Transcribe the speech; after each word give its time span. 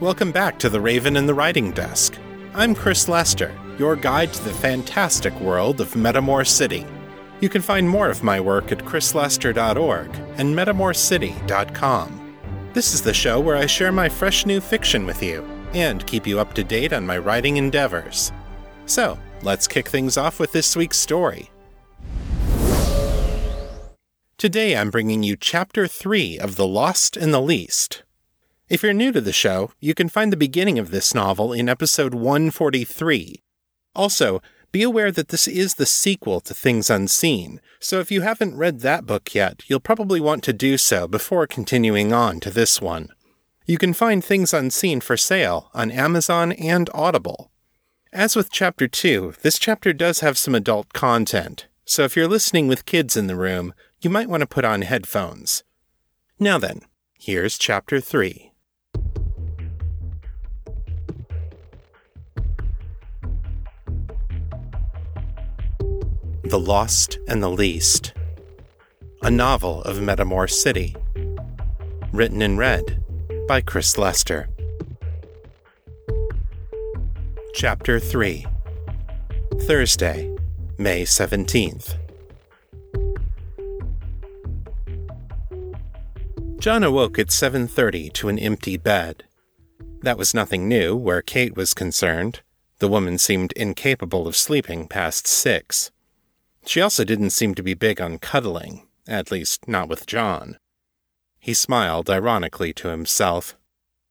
Welcome 0.00 0.30
back 0.30 0.60
to 0.60 0.68
The 0.68 0.80
Raven 0.80 1.16
and 1.16 1.28
the 1.28 1.34
Writing 1.34 1.72
Desk. 1.72 2.16
I'm 2.54 2.72
Chris 2.72 3.08
Lester, 3.08 3.52
your 3.80 3.96
guide 3.96 4.32
to 4.32 4.44
the 4.44 4.54
fantastic 4.54 5.34
world 5.40 5.80
of 5.80 5.94
Metamor 5.94 6.46
City. 6.46 6.86
You 7.40 7.48
can 7.48 7.62
find 7.62 7.90
more 7.90 8.08
of 8.08 8.22
my 8.22 8.38
work 8.38 8.70
at 8.70 8.78
chrislester.org 8.78 10.14
and 10.36 10.54
metamorcity.com. 10.54 12.36
This 12.74 12.94
is 12.94 13.02
the 13.02 13.12
show 13.12 13.40
where 13.40 13.56
I 13.56 13.66
share 13.66 13.90
my 13.90 14.08
fresh 14.08 14.46
new 14.46 14.60
fiction 14.60 15.04
with 15.04 15.20
you 15.20 15.44
and 15.74 16.06
keep 16.06 16.28
you 16.28 16.38
up 16.38 16.54
to 16.54 16.62
date 16.62 16.92
on 16.92 17.04
my 17.04 17.18
writing 17.18 17.56
endeavors. 17.56 18.30
So, 18.86 19.18
let's 19.42 19.66
kick 19.66 19.88
things 19.88 20.16
off 20.16 20.38
with 20.38 20.52
this 20.52 20.76
week's 20.76 20.98
story. 20.98 21.50
Today 24.36 24.76
I'm 24.76 24.90
bringing 24.90 25.24
you 25.24 25.34
Chapter 25.34 25.88
3 25.88 26.38
of 26.38 26.54
The 26.54 26.68
Lost 26.68 27.16
and 27.16 27.34
the 27.34 27.42
Least, 27.42 28.04
if 28.68 28.82
you're 28.82 28.92
new 28.92 29.12
to 29.12 29.20
the 29.20 29.32
show, 29.32 29.72
you 29.80 29.94
can 29.94 30.08
find 30.08 30.32
the 30.32 30.36
beginning 30.36 30.78
of 30.78 30.90
this 30.90 31.14
novel 31.14 31.52
in 31.52 31.68
episode 31.68 32.14
143. 32.14 33.42
Also, 33.94 34.42
be 34.70 34.82
aware 34.82 35.10
that 35.10 35.28
this 35.28 35.48
is 35.48 35.74
the 35.74 35.86
sequel 35.86 36.40
to 36.40 36.52
Things 36.52 36.90
Unseen, 36.90 37.60
so 37.80 38.00
if 38.00 38.10
you 38.10 38.20
haven't 38.20 38.58
read 38.58 38.80
that 38.80 39.06
book 39.06 39.34
yet, 39.34 39.62
you'll 39.66 39.80
probably 39.80 40.20
want 40.20 40.44
to 40.44 40.52
do 40.52 40.76
so 40.76 41.08
before 41.08 41.46
continuing 41.46 42.12
on 42.12 42.40
to 42.40 42.50
this 42.50 42.80
one. 42.80 43.08
You 43.64 43.78
can 43.78 43.94
find 43.94 44.22
Things 44.22 44.52
Unseen 44.52 45.00
for 45.00 45.16
sale 45.16 45.70
on 45.72 45.90
Amazon 45.90 46.52
and 46.52 46.90
Audible. 46.92 47.50
As 48.12 48.36
with 48.36 48.50
Chapter 48.50 48.86
2, 48.86 49.34
this 49.40 49.58
chapter 49.58 49.94
does 49.94 50.20
have 50.20 50.36
some 50.36 50.54
adult 50.54 50.92
content, 50.92 51.66
so 51.86 52.04
if 52.04 52.16
you're 52.16 52.28
listening 52.28 52.68
with 52.68 52.86
kids 52.86 53.16
in 53.16 53.26
the 53.26 53.36
room, 53.36 53.72
you 54.02 54.10
might 54.10 54.28
want 54.28 54.42
to 54.42 54.46
put 54.46 54.66
on 54.66 54.82
headphones. 54.82 55.64
Now 56.38 56.58
then, 56.58 56.82
here's 57.18 57.56
Chapter 57.56 58.00
3. 58.00 58.52
The 66.48 66.58
Lost 66.58 67.18
and 67.28 67.42
the 67.42 67.50
Least, 67.50 68.14
a 69.20 69.30
novel 69.30 69.82
of 69.82 69.98
Metamor 69.98 70.48
City, 70.48 70.96
written 72.10 72.40
and 72.40 72.56
read 72.56 73.04
by 73.46 73.60
Chris 73.60 73.98
Lester. 73.98 74.48
Chapter 77.52 78.00
3 78.00 78.46
Thursday, 79.60 80.34
May 80.78 81.02
17th. 81.02 81.98
John 86.58 86.82
awoke 86.82 87.18
at 87.18 87.30
7:30 87.30 88.08
to 88.14 88.30
an 88.30 88.38
empty 88.38 88.78
bed. 88.78 89.24
That 90.00 90.16
was 90.16 90.32
nothing 90.32 90.66
new 90.66 90.96
where 90.96 91.20
Kate 91.20 91.54
was 91.54 91.74
concerned. 91.74 92.40
The 92.78 92.88
woman 92.88 93.18
seemed 93.18 93.52
incapable 93.52 94.26
of 94.26 94.34
sleeping 94.34 94.88
past 94.88 95.26
6. 95.26 95.90
She 96.68 96.82
also 96.82 97.02
didn't 97.02 97.30
seem 97.30 97.54
to 97.54 97.62
be 97.62 97.72
big 97.72 97.98
on 97.98 98.18
cuddling, 98.18 98.86
at 99.06 99.30
least 99.30 99.66
not 99.66 99.88
with 99.88 100.06
John. 100.06 100.58
He 101.40 101.54
smiled 101.54 102.10
ironically 102.10 102.74
to 102.74 102.88
himself. 102.88 103.56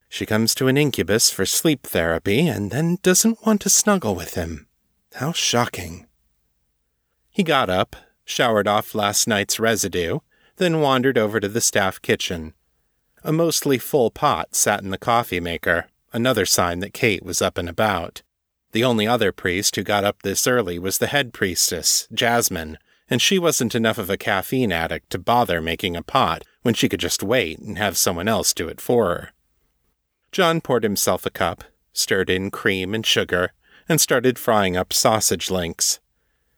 She 0.10 0.26
comes 0.26 0.56
to 0.56 0.68
an 0.68 0.76
incubus 0.76 1.30
for 1.30 1.46
sleep 1.46 1.84
therapy 1.84 2.48
and 2.48 2.72
then 2.72 2.98
doesn't 3.04 3.46
want 3.46 3.62
to 3.62 3.70
snuggle 3.70 4.16
with 4.16 4.34
him. 4.34 4.66
How 5.14 5.34
shocking. 5.34 6.08
He 7.30 7.44
got 7.44 7.70
up, 7.70 7.96
showered 8.26 8.68
off 8.68 8.96
last 8.96 9.28
night's 9.28 9.60
residue, 9.60 10.18
then 10.56 10.82
wandered 10.82 11.20
over 11.20 11.40
to 11.40 11.48
the 11.48 11.62
staff 11.62 12.02
kitchen. 12.02 12.56
A 13.24 13.32
mostly 13.32 13.78
full 13.78 14.10
pot 14.10 14.56
sat 14.56 14.82
in 14.82 14.90
the 14.90 14.98
coffee 14.98 15.40
maker, 15.40 15.90
another 16.12 16.48
sign 16.48 16.80
that 16.80 16.96
Kate 16.96 17.22
was 17.22 17.40
up 17.40 17.60
and 17.60 17.70
about. 17.70 18.24
The 18.78 18.84
only 18.84 19.08
other 19.08 19.32
priest 19.32 19.76
who 19.76 19.82
got 19.82 20.04
up 20.04 20.22
this 20.22 20.46
early 20.46 20.78
was 20.78 21.00
the 21.00 21.08
head 21.08 21.34
priestess, 21.34 22.08
Jasmine, 22.14 22.78
and 23.10 23.20
she 23.20 23.40
wasn't 23.40 23.74
enough 23.74 23.98
of 23.98 24.08
a 24.08 24.18
caffeine 24.18 24.72
addict 24.72 25.10
to 25.10 25.18
bother 25.18 25.60
making 25.60 25.96
a 25.96 26.04
pot 26.04 26.44
when 26.62 26.76
she 26.76 26.88
could 26.88 27.00
just 27.00 27.24
wait 27.24 27.58
and 27.58 27.80
have 27.80 27.98
someone 27.98 28.28
else 28.28 28.54
do 28.54 28.68
it 28.68 28.80
for 28.80 29.08
her. 29.08 29.32
John 30.32 30.62
poured 30.62 30.84
himself 30.84 31.26
a 31.26 31.32
cup, 31.32 31.64
stirred 31.92 32.30
in 32.30 32.52
cream 32.52 32.94
and 32.94 33.04
sugar, 33.04 33.52
and 33.90 34.00
started 34.00 34.38
frying 34.38 34.78
up 34.78 34.94
sausage 34.94 35.50
links. 35.50 36.00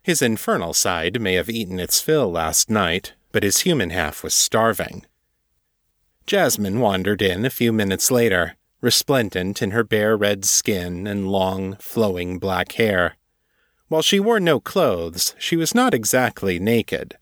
His 0.03 0.21
infernal 0.21 0.73
side 0.73 1.21
may 1.21 1.35
have 1.35 1.49
eaten 1.49 1.79
its 1.79 2.01
fill 2.01 2.29
last 2.29 2.69
night, 2.69 3.13
but 3.31 3.43
his 3.43 3.61
human 3.61 3.91
half 3.91 4.25
was 4.25 4.33
starving. 4.33 5.05
Jasmine 6.27 6.81
wandered 6.81 7.21
in 7.21 7.45
a 7.45 7.49
few 7.49 7.71
minutes 7.71 8.11
later, 8.11 8.57
resplendent 8.81 9.61
in 9.61 9.71
her 9.71 9.83
bare 9.83 10.15
red 10.15 10.45
skin 10.45 11.05
and 11.05 11.27
long, 11.27 11.75
flowing 11.77 12.39
black 12.39 12.73
hair. 12.73 13.15
While 13.87 14.01
she 14.01 14.19
wore 14.19 14.39
no 14.39 14.59
clothes, 14.59 15.35
she 15.37 15.55
was 15.55 15.73
not 15.73 15.93
exactly 15.93 16.59
naked. 16.59 17.17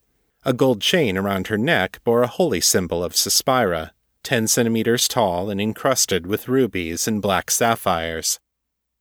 A 0.45 0.53
gold 0.53 0.81
chain 0.81 1.17
around 1.17 1.47
her 1.47 1.57
neck 1.57 1.99
bore 2.03 2.23
a 2.23 2.27
holy 2.27 2.61
symbol 2.61 3.03
of 3.03 3.13
Suspira, 3.13 3.91
ten 4.23 4.47
centimeters 4.47 5.07
tall 5.07 5.49
and 5.49 5.59
encrusted 5.59 6.27
with 6.27 6.47
rubies 6.47 7.07
and 7.07 7.21
black 7.21 7.49
sapphires. 7.49 8.39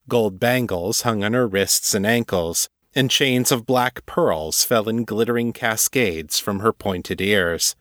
Gold 0.08 0.38
bangles 0.38 1.02
hung 1.02 1.24
on 1.24 1.32
her 1.32 1.48
wrists 1.48 1.94
and 1.94 2.06
ankles, 2.06 2.68
and 2.94 3.10
chains 3.10 3.50
of 3.50 3.66
black 3.66 4.06
pearls 4.06 4.64
fell 4.64 4.88
in 4.88 5.04
glittering 5.04 5.52
cascades 5.52 6.38
from 6.38 6.60
her 6.60 6.72
pointed 6.72 7.20
ears. 7.20 7.74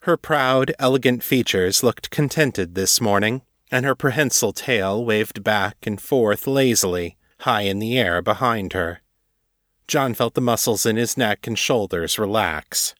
Her 0.00 0.16
proud, 0.16 0.74
elegant 0.78 1.22
features 1.22 1.82
looked 1.82 2.10
contented 2.10 2.74
this 2.74 3.00
morning, 3.00 3.42
and 3.72 3.86
her 3.86 3.94
prehensile 3.94 4.52
tail 4.52 5.02
waved 5.02 5.42
back 5.42 5.78
and 5.86 6.00
forth 6.00 6.46
lazily, 6.46 7.16
high 7.40 7.62
in 7.62 7.78
the 7.78 7.98
air 7.98 8.20
behind 8.20 8.74
her. 8.74 9.00
John 9.88 10.12
felt 10.12 10.34
the 10.34 10.42
muscles 10.42 10.84
in 10.84 10.96
his 10.96 11.16
neck 11.16 11.46
and 11.46 11.58
shoulders 11.58 12.18
relax. 12.18 12.94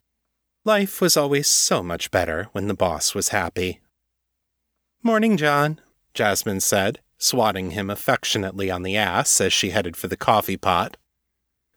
Life 0.64 1.00
was 1.00 1.16
always 1.16 1.46
so 1.46 1.82
much 1.82 2.10
better 2.10 2.48
when 2.52 2.68
the 2.68 2.74
boss 2.74 3.14
was 3.14 3.28
happy. 3.28 3.80
Morning, 5.02 5.36
John, 5.36 5.78
Jasmine 6.14 6.60
said, 6.60 7.00
swatting 7.18 7.72
him 7.72 7.90
affectionately 7.90 8.70
on 8.70 8.82
the 8.82 8.96
ass 8.96 9.40
as 9.40 9.52
she 9.52 9.70
headed 9.70 9.96
for 9.96 10.08
the 10.08 10.16
coffee 10.16 10.56
pot. 10.56 10.96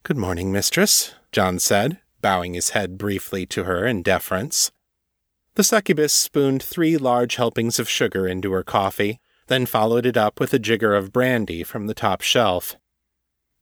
Good 0.04 0.18
morning, 0.18 0.52
mistress, 0.52 1.14
John 1.32 1.60
said, 1.60 2.00
bowing 2.22 2.54
his 2.54 2.70
head 2.70 2.98
briefly 2.98 3.46
to 3.48 3.66
her 3.66 3.86
in 3.86 4.04
deference. 4.04 4.72
The 5.56 5.64
succubus 5.64 6.14
spooned 6.14 6.62
three 6.62 6.98
large 6.98 7.38
helpings 7.38 7.80
of 7.80 7.90
sugar 7.90 8.28
into 8.28 8.52
her 8.52 8.64
coffee, 8.64 9.20
then 9.48 9.66
followed 9.66 10.06
it 10.06 10.18
up 10.18 10.40
with 10.40 10.54
a 10.54 10.60
jigger 10.60 10.94
of 10.94 11.14
brandy 11.14 11.64
from 11.64 11.88
the 11.88 11.94
top 11.94 12.22
shelf. 12.22 12.76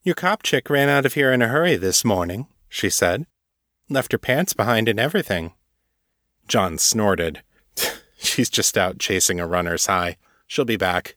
Your 0.01 0.15
cop 0.15 0.41
chick 0.43 0.69
ran 0.69 0.89
out 0.89 1.05
of 1.05 1.13
here 1.13 1.31
in 1.31 1.41
a 1.41 1.47
hurry 1.47 1.75
this 1.75 2.03
morning, 2.03 2.47
she 2.67 2.89
said. 2.89 3.27
Left 3.89 4.11
her 4.11 4.17
pants 4.17 4.53
behind 4.53 4.89
and 4.89 4.99
everything. 4.99 5.53
John 6.47 6.77
snorted. 6.79 7.43
She's 8.17 8.49
just 8.49 8.77
out 8.77 8.97
chasing 8.97 9.39
a 9.39 9.47
runner's 9.47 9.85
high. 9.85 10.17
She'll 10.47 10.65
be 10.65 10.77
back. 10.77 11.15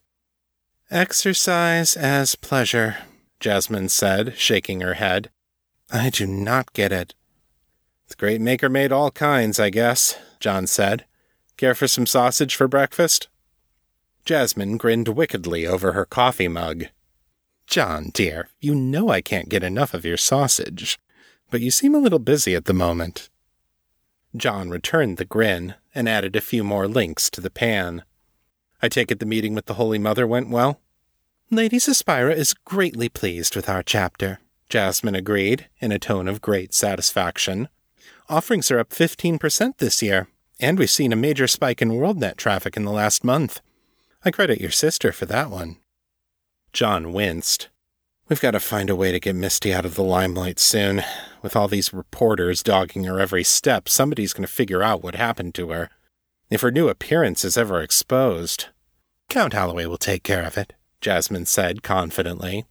Exercise 0.91 1.97
as 1.97 2.35
pleasure, 2.35 2.97
Jasmine 3.39 3.89
said, 3.89 4.37
shaking 4.37 4.81
her 4.81 4.93
head. 4.93 5.31
I 5.91 6.09
do 6.11 6.27
not 6.27 6.71
get 6.73 6.91
it. 6.91 7.13
The 8.07 8.15
great 8.15 8.41
maker 8.41 8.69
made 8.69 8.91
all 8.91 9.11
kinds, 9.11 9.59
I 9.59 9.69
guess, 9.69 10.17
John 10.39 10.67
said. 10.67 11.05
Care 11.57 11.75
for 11.75 11.87
some 11.87 12.05
sausage 12.05 12.55
for 12.55 12.67
breakfast? 12.67 13.27
Jasmine 14.25 14.77
grinned 14.77 15.07
wickedly 15.07 15.65
over 15.65 15.93
her 15.93 16.05
coffee 16.05 16.47
mug. 16.47 16.85
John, 17.65 18.11
dear, 18.13 18.49
you 18.59 18.75
know 18.75 19.09
I 19.09 19.21
can't 19.21 19.49
get 19.49 19.63
enough 19.63 19.93
of 19.93 20.05
your 20.05 20.17
sausage, 20.17 20.99
but 21.49 21.61
you 21.61 21.71
seem 21.71 21.93
a 21.95 21.99
little 21.99 22.19
busy 22.19 22.55
at 22.55 22.65
the 22.65 22.73
moment. 22.73 23.29
John 24.35 24.69
returned 24.69 25.17
the 25.17 25.25
grin 25.25 25.75
and 25.95 26.07
added 26.07 26.35
a 26.35 26.41
few 26.41 26.63
more 26.63 26.87
links 26.87 27.29
to 27.31 27.41
the 27.41 27.49
pan. 27.49 28.03
I 28.81 28.89
take 28.89 29.11
it 29.11 29.19
the 29.19 29.25
meeting 29.25 29.55
with 29.55 29.65
the 29.65 29.73
Holy 29.73 29.97
Mother 29.97 30.27
went 30.27 30.49
well? 30.49 30.79
Lady 31.49 31.77
Suspira 31.77 32.35
is 32.35 32.53
greatly 32.53 33.09
pleased 33.09 33.55
with 33.55 33.69
our 33.69 33.81
chapter, 33.81 34.39
Jasmine 34.69 35.15
agreed, 35.15 35.67
in 35.79 35.91
a 35.91 35.99
tone 35.99 36.27
of 36.27 36.41
great 36.41 36.73
satisfaction. 36.73 37.69
Offerings 38.29 38.69
are 38.71 38.79
up 38.79 38.89
15% 38.89 39.77
this 39.77 40.01
year, 40.01 40.27
and 40.59 40.77
we've 40.77 40.89
seen 40.89 41.13
a 41.13 41.15
major 41.15 41.47
spike 41.47 41.81
in 41.81 41.91
WorldNet 41.91 42.35
traffic 42.35 42.75
in 42.75 42.83
the 42.83 42.91
last 42.91 43.23
month. 43.23 43.61
I 44.25 44.31
credit 44.31 44.59
your 44.59 44.71
sister 44.71 45.13
for 45.13 45.25
that 45.27 45.49
one. 45.49 45.77
John 46.73 47.13
winced. 47.13 47.69
We've 48.27 48.41
got 48.41 48.51
to 48.51 48.59
find 48.59 48.89
a 48.89 48.97
way 48.97 49.13
to 49.13 49.21
get 49.21 49.37
Misty 49.37 49.73
out 49.73 49.85
of 49.85 49.95
the 49.95 50.03
limelight 50.03 50.59
soon. 50.59 51.03
With 51.41 51.55
all 51.55 51.69
these 51.69 51.93
reporters 51.93 52.61
dogging 52.61 53.05
her 53.05 53.17
every 53.17 53.45
step, 53.45 53.87
somebody's 53.87 54.33
going 54.33 54.45
to 54.45 54.51
figure 54.51 54.83
out 54.83 55.01
what 55.01 55.15
happened 55.15 55.55
to 55.55 55.69
her. 55.69 55.89
If 56.49 56.59
her 56.59 56.71
new 56.71 56.89
appearance 56.89 57.45
is 57.45 57.57
ever 57.57 57.81
exposed. 57.81 58.65
Count 59.29 59.53
Holloway 59.53 59.85
will 59.85 59.97
take 59.97 60.23
care 60.23 60.43
of 60.43 60.57
it, 60.57 60.73
Jasmine 60.99 61.45
said 61.45 61.81
confidently. 61.81 62.65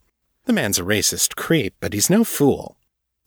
The 0.45 0.53
man's 0.53 0.77
a 0.77 0.83
racist 0.83 1.35
creep, 1.35 1.73
but 1.79 1.93
he's 1.93 2.11
no 2.11 2.23
fool. 2.23 2.76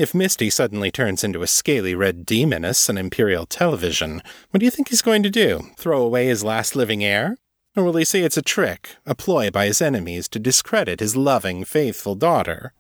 If 0.00 0.14
Misty 0.14 0.49
suddenly 0.49 0.91
turns 0.91 1.23
into 1.23 1.43
a 1.43 1.47
scaly 1.47 1.94
red 1.94 2.25
demoness 2.25 2.88
on 2.88 2.97
Imperial 2.97 3.44
television, 3.44 4.23
what 4.49 4.61
do 4.61 4.64
you 4.64 4.70
think 4.70 4.88
he's 4.88 5.02
going 5.02 5.23
to 5.25 5.29
do? 5.29 5.73
Throw 5.76 6.00
away 6.00 6.25
his 6.25 6.43
last 6.43 6.75
living 6.75 7.05
heir? 7.05 7.37
Or 7.76 7.85
will 7.85 7.97
he 7.97 8.06
say 8.06 8.23
it's 8.23 8.38
a 8.38 8.43
trick, 8.43 8.97
a 9.05 9.14
ploy 9.14 9.50
by 9.50 9.67
his 9.67 9.82
enemies 9.82 10.26
to 10.29 10.38
discredit 10.38 11.00
his 11.00 11.17
loving, 11.17 11.67
faithful 11.67 12.14
daughter? 12.14 12.73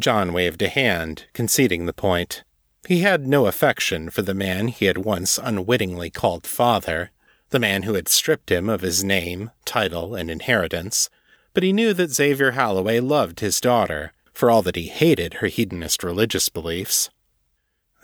John 0.00 0.32
waved 0.32 0.60
a 0.62 0.68
hand, 0.68 1.26
conceding 1.32 1.86
the 1.86 1.92
point. 1.92 2.42
He 2.88 3.02
had 3.02 3.28
no 3.28 3.46
affection 3.46 4.10
for 4.10 4.22
the 4.22 4.34
man 4.34 4.66
he 4.66 4.86
had 4.86 4.98
once 4.98 5.38
unwittingly 5.40 6.10
called 6.10 6.44
father, 6.44 7.12
the 7.50 7.60
man 7.60 7.84
who 7.84 7.94
had 7.94 8.08
stripped 8.08 8.50
him 8.50 8.68
of 8.68 8.80
his 8.80 9.04
name, 9.04 9.52
title, 9.64 10.16
and 10.16 10.28
inheritance, 10.28 11.08
but 11.54 11.62
he 11.62 11.72
knew 11.72 11.94
that 11.94 12.10
Xavier 12.10 12.50
Holloway 12.50 12.98
loved 12.98 13.38
his 13.38 13.60
daughter, 13.60 14.12
for 14.40 14.50
all 14.50 14.62
that 14.62 14.74
he 14.74 14.86
hated 14.88 15.34
her 15.34 15.48
hedonist 15.48 16.02
religious 16.02 16.48
beliefs. 16.48 17.10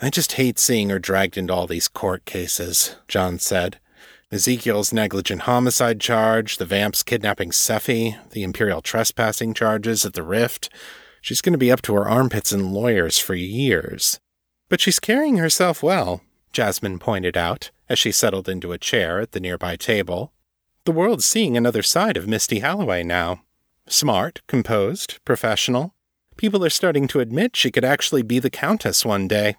I 0.02 0.10
just 0.10 0.32
hate 0.32 0.58
seeing 0.58 0.90
her 0.90 0.98
dragged 0.98 1.38
into 1.38 1.54
all 1.54 1.66
these 1.66 1.88
court 1.88 2.26
cases, 2.26 2.94
John 3.08 3.38
said. 3.38 3.80
Ezekiel's 4.30 4.92
negligent 4.92 5.42
homicide 5.42 5.98
charge, 5.98 6.58
the 6.58 6.66
vamps 6.66 7.02
kidnapping 7.02 7.52
Sephi, 7.52 8.18
the 8.32 8.42
Imperial 8.42 8.82
trespassing 8.82 9.54
charges 9.54 10.04
at 10.04 10.12
the 10.12 10.22
Rift. 10.22 10.68
She's 11.22 11.40
going 11.40 11.54
to 11.54 11.58
be 11.58 11.72
up 11.72 11.80
to 11.82 11.94
her 11.94 12.06
armpits 12.06 12.52
in 12.52 12.70
lawyers 12.70 13.18
for 13.18 13.34
years. 13.34 14.20
But 14.68 14.82
she's 14.82 15.00
carrying 15.00 15.38
herself 15.38 15.82
well, 15.82 16.20
Jasmine 16.52 16.98
pointed 16.98 17.38
out 17.38 17.70
as 17.88 17.98
she 17.98 18.12
settled 18.12 18.46
into 18.46 18.72
a 18.72 18.78
chair 18.78 19.20
at 19.20 19.32
the 19.32 19.40
nearby 19.40 19.76
table. 19.76 20.34
The 20.84 20.92
world's 20.92 21.24
seeing 21.24 21.56
another 21.56 21.82
side 21.82 22.18
of 22.18 22.28
Misty 22.28 22.58
Holloway 22.58 23.04
now. 23.04 23.40
Smart, 23.88 24.42
composed, 24.46 25.24
professional. 25.24 25.94
People 26.36 26.64
are 26.64 26.70
starting 26.70 27.08
to 27.08 27.20
admit 27.20 27.56
she 27.56 27.70
could 27.70 27.84
actually 27.84 28.22
be 28.22 28.38
the 28.38 28.50
Countess 28.50 29.04
one 29.04 29.26
day. 29.26 29.56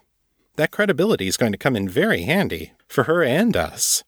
That 0.56 0.70
credibility 0.70 1.26
is 1.26 1.36
going 1.36 1.52
to 1.52 1.58
come 1.58 1.76
in 1.76 1.88
very 1.88 2.22
handy 2.22 2.72
for 2.86 3.04
her 3.04 3.22
and 3.22 3.56
us. 3.56 4.04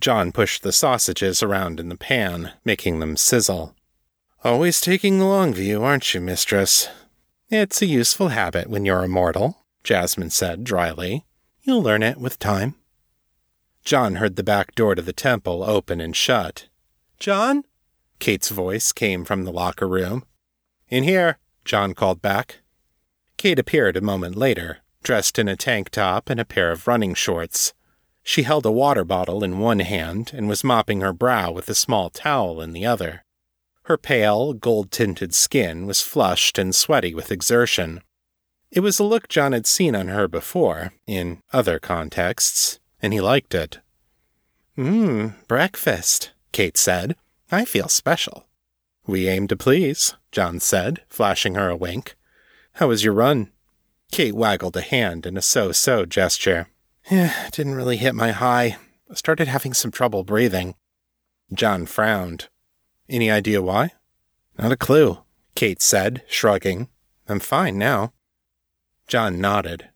John 0.00 0.32
pushed 0.32 0.62
the 0.62 0.72
sausages 0.72 1.42
around 1.42 1.80
in 1.80 1.88
the 1.88 1.96
pan, 1.96 2.52
making 2.64 3.00
them 3.00 3.16
sizzle. 3.16 3.74
Always 4.42 4.80
taking 4.80 5.18
the 5.18 5.24
long 5.24 5.54
view, 5.54 5.82
aren't 5.82 6.12
you, 6.12 6.20
mistress? 6.20 6.88
It's 7.48 7.80
a 7.82 7.86
useful 7.86 8.28
habit 8.28 8.68
when 8.68 8.84
you're 8.84 9.04
immortal, 9.04 9.64
Jasmine 9.82 10.30
said 10.30 10.64
dryly. 10.64 11.24
You'll 11.62 11.82
learn 11.82 12.02
it 12.02 12.18
with 12.18 12.38
time. 12.38 12.74
John 13.84 14.16
heard 14.16 14.36
the 14.36 14.42
back 14.42 14.74
door 14.74 14.94
to 14.94 15.02
the 15.02 15.12
temple 15.12 15.62
open 15.62 16.00
and 16.00 16.14
shut. 16.14 16.68
John? 17.18 17.64
Kate's 18.18 18.48
voice 18.48 18.92
came 18.92 19.24
from 19.24 19.44
the 19.44 19.52
locker 19.52 19.88
room. 19.88 20.24
In 20.88 21.04
here, 21.04 21.38
John 21.64 21.94
called 21.94 22.20
back. 22.20 22.60
Kate 23.36 23.58
appeared 23.58 23.96
a 23.96 24.00
moment 24.00 24.36
later, 24.36 24.78
dressed 25.02 25.38
in 25.38 25.48
a 25.48 25.56
tank 25.56 25.90
top 25.90 26.30
and 26.30 26.40
a 26.40 26.44
pair 26.44 26.70
of 26.70 26.86
running 26.86 27.14
shorts. 27.14 27.72
She 28.22 28.42
held 28.42 28.64
a 28.64 28.72
water 28.72 29.04
bottle 29.04 29.44
in 29.44 29.58
one 29.58 29.80
hand 29.80 30.32
and 30.34 30.48
was 30.48 30.64
mopping 30.64 31.00
her 31.00 31.12
brow 31.12 31.50
with 31.52 31.68
a 31.68 31.74
small 31.74 32.10
towel 32.10 32.60
in 32.60 32.72
the 32.72 32.86
other. 32.86 33.24
Her 33.84 33.98
pale, 33.98 34.54
gold 34.54 34.90
tinted 34.90 35.34
skin 35.34 35.86
was 35.86 36.00
flushed 36.00 36.58
and 36.58 36.74
sweaty 36.74 37.14
with 37.14 37.30
exertion. 37.30 38.02
It 38.70 38.80
was 38.80 38.98
a 38.98 39.04
look 39.04 39.28
John 39.28 39.52
had 39.52 39.66
seen 39.66 39.94
on 39.94 40.08
her 40.08 40.26
before, 40.26 40.94
in 41.06 41.42
other 41.52 41.78
contexts, 41.78 42.80
and 43.02 43.12
he 43.12 43.20
liked 43.20 43.54
it. 43.54 43.78
Mmm, 44.76 45.34
breakfast, 45.46 46.32
Kate 46.52 46.78
said. 46.78 47.14
I 47.52 47.66
feel 47.66 47.88
special. 47.88 48.46
We 49.06 49.28
aim 49.28 49.48
to 49.48 49.56
please, 49.56 50.14
John 50.32 50.60
said, 50.60 51.02
flashing 51.08 51.54
her 51.56 51.68
a 51.68 51.76
wink. 51.76 52.16
How 52.74 52.88
was 52.88 53.04
your 53.04 53.12
run? 53.12 53.50
Kate 54.10 54.34
waggled 54.34 54.76
a 54.76 54.80
hand 54.80 55.26
in 55.26 55.36
a 55.36 55.42
so 55.42 55.72
so 55.72 56.06
gesture. 56.06 56.68
Yeah, 57.10 57.50
didn't 57.50 57.74
really 57.74 57.98
hit 57.98 58.14
my 58.14 58.30
high. 58.30 58.78
I 59.10 59.14
started 59.14 59.48
having 59.48 59.74
some 59.74 59.90
trouble 59.90 60.24
breathing. 60.24 60.74
John 61.52 61.84
frowned. 61.86 62.48
Any 63.08 63.30
idea 63.30 63.60
why? 63.60 63.92
Not 64.58 64.72
a 64.72 64.76
clue, 64.76 65.18
Kate 65.54 65.82
said, 65.82 66.22
shrugging. 66.28 66.88
I'm 67.28 67.40
fine 67.40 67.76
now. 67.76 68.12
John 69.06 69.40
nodded. 69.40 69.90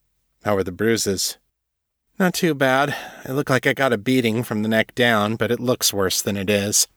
How 0.44 0.56
are 0.56 0.64
the 0.64 0.72
bruises? 0.72 1.38
Not 2.18 2.34
too 2.34 2.54
bad. 2.54 2.94
It 3.24 3.32
look 3.32 3.48
like 3.48 3.66
I 3.66 3.72
got 3.72 3.92
a 3.92 3.98
beating 3.98 4.42
from 4.42 4.62
the 4.62 4.68
neck 4.68 4.94
down, 4.94 5.36
but 5.36 5.50
it 5.50 5.60
looks 5.60 5.92
worse 5.92 6.20
than 6.20 6.36
it 6.36 6.50
is. 6.50 6.88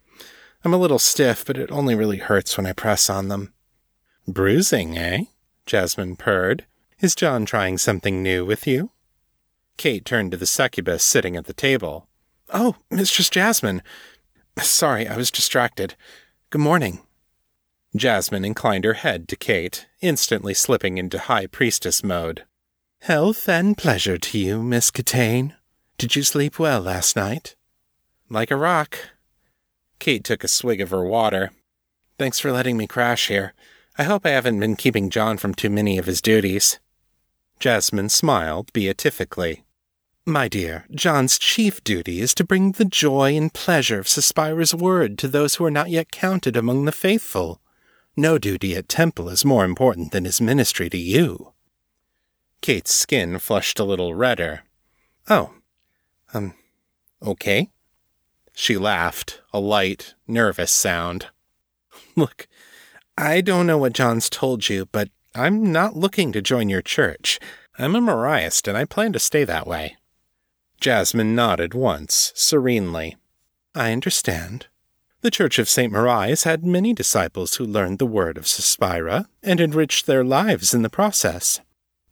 I'm 0.63 0.73
a 0.73 0.77
little 0.77 0.99
stiff, 0.99 1.45
but 1.45 1.57
it 1.57 1.71
only 1.71 1.95
really 1.95 2.17
hurts 2.17 2.55
when 2.55 2.65
I 2.65 2.73
press 2.73 3.09
on 3.09 3.29
them. 3.29 3.53
Bruising, 4.27 4.97
eh? 4.97 5.23
Jasmine 5.65 6.15
purred. 6.15 6.65
Is 6.99 7.15
John 7.15 7.45
trying 7.45 7.77
something 7.77 8.21
new 8.21 8.45
with 8.45 8.67
you? 8.67 8.91
Kate 9.77 10.05
turned 10.05 10.31
to 10.31 10.37
the 10.37 10.45
succubus 10.45 11.03
sitting 11.03 11.35
at 11.35 11.45
the 11.45 11.53
table. 11.53 12.07
Oh, 12.53 12.75
Mistress 12.91 13.29
Jasmine. 13.29 13.81
Sorry, 14.59 15.07
I 15.07 15.17
was 15.17 15.31
distracted. 15.31 15.95
Good 16.51 16.61
morning. 16.61 16.99
Jasmine 17.95 18.45
inclined 18.45 18.85
her 18.85 18.93
head 18.93 19.27
to 19.29 19.35
Kate, 19.35 19.87
instantly 20.01 20.53
slipping 20.53 20.97
into 20.97 21.17
high 21.17 21.47
priestess 21.47 22.03
mode. 22.03 22.43
Health 23.01 23.49
and 23.49 23.75
pleasure 23.77 24.17
to 24.17 24.37
you, 24.37 24.61
Miss 24.61 24.91
Catane. 24.91 25.55
Did 25.97 26.15
you 26.15 26.23
sleep 26.23 26.59
well 26.59 26.81
last 26.81 27.15
night? 27.15 27.55
Like 28.29 28.51
a 28.51 28.55
rock. 28.55 28.97
Kate 30.01 30.23
took 30.23 30.43
a 30.43 30.47
swig 30.47 30.81
of 30.81 30.89
her 30.89 31.05
water. 31.05 31.51
Thanks 32.17 32.39
for 32.39 32.51
letting 32.51 32.75
me 32.75 32.87
crash 32.87 33.27
here. 33.27 33.53
I 33.99 34.03
hope 34.03 34.25
I 34.25 34.29
haven't 34.29 34.59
been 34.59 34.75
keeping 34.75 35.11
John 35.11 35.37
from 35.37 35.53
too 35.53 35.69
many 35.69 35.99
of 35.99 36.07
his 36.07 36.23
duties. 36.23 36.79
Jasmine 37.59 38.09
smiled 38.09 38.73
beatifically. 38.73 39.63
My 40.25 40.47
dear, 40.47 40.85
John's 40.89 41.37
chief 41.37 41.83
duty 41.83 42.19
is 42.19 42.33
to 42.33 42.43
bring 42.43 42.71
the 42.71 42.85
joy 42.85 43.37
and 43.37 43.53
pleasure 43.53 43.99
of 43.99 44.07
Suspira's 44.07 44.73
word 44.73 45.19
to 45.19 45.27
those 45.27 45.55
who 45.55 45.65
are 45.65 45.71
not 45.71 45.91
yet 45.91 46.11
counted 46.11 46.57
among 46.57 46.85
the 46.85 46.91
faithful. 46.91 47.61
No 48.17 48.39
duty 48.39 48.75
at 48.75 48.89
Temple 48.89 49.29
is 49.29 49.45
more 49.45 49.63
important 49.63 50.13
than 50.13 50.25
his 50.25 50.41
ministry 50.41 50.89
to 50.89 50.97
you. 50.97 51.53
Kate's 52.61 52.91
skin 52.91 53.37
flushed 53.37 53.79
a 53.79 53.83
little 53.83 54.15
redder. 54.15 54.63
Oh, 55.29 55.53
um, 56.33 56.55
okay. 57.21 57.69
She 58.61 58.77
laughed, 58.77 59.41
a 59.51 59.59
light, 59.59 60.13
nervous 60.27 60.71
sound. 60.71 61.29
Look, 62.15 62.47
I 63.17 63.41
don't 63.41 63.65
know 63.65 63.79
what 63.79 63.93
John's 63.93 64.29
told 64.29 64.69
you, 64.69 64.85
but 64.91 65.09
I'm 65.33 65.71
not 65.71 65.95
looking 65.95 66.31
to 66.31 66.43
join 66.43 66.69
your 66.69 66.83
church. 66.83 67.39
I'm 67.79 67.95
a 67.95 67.99
Mariahist, 67.99 68.67
and 68.67 68.77
I 68.77 68.85
plan 68.85 69.13
to 69.13 69.19
stay 69.19 69.45
that 69.45 69.65
way. 69.65 69.97
Jasmine 70.79 71.33
nodded 71.33 71.73
once, 71.73 72.31
serenely. 72.35 73.17
I 73.73 73.93
understand. 73.93 74.67
The 75.21 75.31
Church 75.31 75.57
of 75.57 75.67
St. 75.67 75.91
Marias 75.91 76.43
had 76.43 76.63
many 76.63 76.93
disciples 76.93 77.55
who 77.55 77.65
learned 77.65 77.97
the 77.97 78.05
word 78.05 78.37
of 78.37 78.45
Suspira 78.45 79.25
and 79.41 79.59
enriched 79.59 80.05
their 80.05 80.23
lives 80.23 80.71
in 80.71 80.83
the 80.83 80.89
process. 80.91 81.61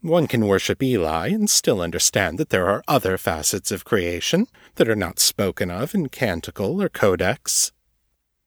One 0.02 0.26
can 0.26 0.46
worship 0.46 0.82
Eli 0.82 1.28
and 1.28 1.50
still 1.50 1.82
understand 1.82 2.38
that 2.38 2.48
there 2.48 2.66
are 2.68 2.82
other 2.88 3.18
facets 3.18 3.70
of 3.70 3.84
creation 3.84 4.46
that 4.76 4.88
are 4.88 4.96
not 4.96 5.18
spoken 5.18 5.70
of 5.70 5.94
in 5.94 6.08
canticle 6.08 6.82
or 6.82 6.88
codex. 6.88 7.70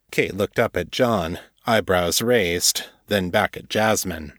Kate 0.09 0.33
looked 0.33 0.57
up 0.57 0.75
at 0.75 0.91
John, 0.91 1.39
eyebrows 1.67 2.23
raised, 2.23 2.85
then 3.07 3.29
back 3.29 3.55
at 3.57 3.69
Jasmine. 3.69 4.33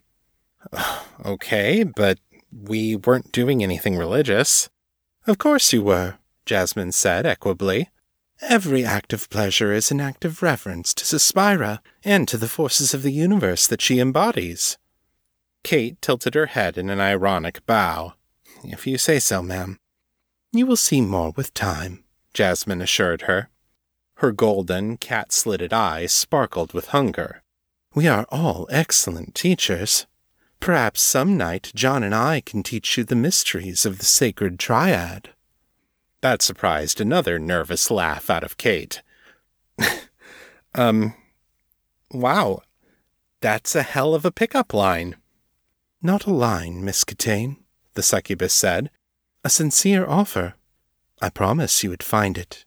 Okay, 1.25 1.85
but 1.85 2.19
we 2.53 2.97
weren't 2.97 3.33
doing 3.33 3.63
anything 3.63 3.97
religious. 3.97 4.69
Of 5.27 5.39
course 5.39 5.73
you 5.73 5.83
were, 5.83 6.17
Jasmine 6.45 6.93
said 6.93 7.25
equably. 7.25 7.87
Every 8.43 8.85
act 8.85 9.13
of 9.13 9.31
pleasure 9.31 9.73
is 9.73 9.91
an 9.91 10.01
act 10.01 10.25
of 10.25 10.43
reverence 10.43 10.93
to 10.95 11.05
Suspira 11.05 11.79
and 12.05 12.29
to 12.29 12.37
the 12.37 12.49
forces 12.49 12.93
of 12.93 13.03
the 13.03 13.13
universe 13.13 13.67
that 13.69 13.81
she 13.81 14.01
embodies. 14.01 14.77
Kate 15.65 16.01
tilted 16.01 16.35
her 16.35 16.47
head 16.47 16.79
in 16.79 16.91
an 16.91 17.01
ironic 17.01 17.67
bow. 17.67 18.13
If 18.63 18.87
you 18.87 18.97
say 18.99 19.19
so, 19.19 19.43
ma'am. 19.43 19.79
You 20.53 20.67
will 20.67 20.77
see 20.77 21.01
more 21.01 21.33
with 21.33 21.53
time, 21.55 22.05
Jasmine 22.33 22.81
assured 22.81 23.23
her. 23.23 23.49
Her 24.19 24.31
golden, 24.31 24.97
cat 24.99 25.33
slitted 25.33 25.73
eyes 25.73 26.13
sparkled 26.13 26.73
with 26.73 26.89
hunger. 26.89 27.43
We 27.95 28.07
are 28.07 28.27
all 28.31 28.69
excellent 28.71 29.35
teachers. 29.35 30.07
Perhaps 30.61 31.03
some 31.03 31.37
night 31.37 31.73
John 31.75 32.05
and 32.05 32.15
I 32.15 32.41
can 32.41 32.63
teach 32.63 32.97
you 32.97 33.03
the 33.03 33.17
mysteries 33.17 33.85
of 33.85 33.99
the 33.99 34.05
sacred 34.05 34.59
triad. 34.59 35.31
That 36.21 36.43
surprised 36.43 37.01
another 37.01 37.39
nervous 37.39 37.91
laugh 37.91 38.31
out 38.31 38.45
of 38.45 38.57
Kate. 38.57 39.03
um, 40.75 41.15
Wow, 42.15 42.63
that's 43.41 43.75
a 43.75 43.83
hell 43.83 44.15
of 44.15 44.25
a 44.25 44.31
pickup 44.31 44.73
line. 44.73 45.17
Not 46.05 46.27
a 46.27 46.31
line, 46.35 46.85
Miss 46.85 47.03
Catane, 47.03 47.57
the 47.95 48.03
succubus 48.03 48.53
said. 48.53 48.91
A 49.43 49.49
sincere 49.49 50.07
offer. 50.07 50.53
I 51.23 51.31
promise 51.31 51.83
you 51.83 51.89
would 51.89 52.03
find 52.03 52.37
it 52.37 52.67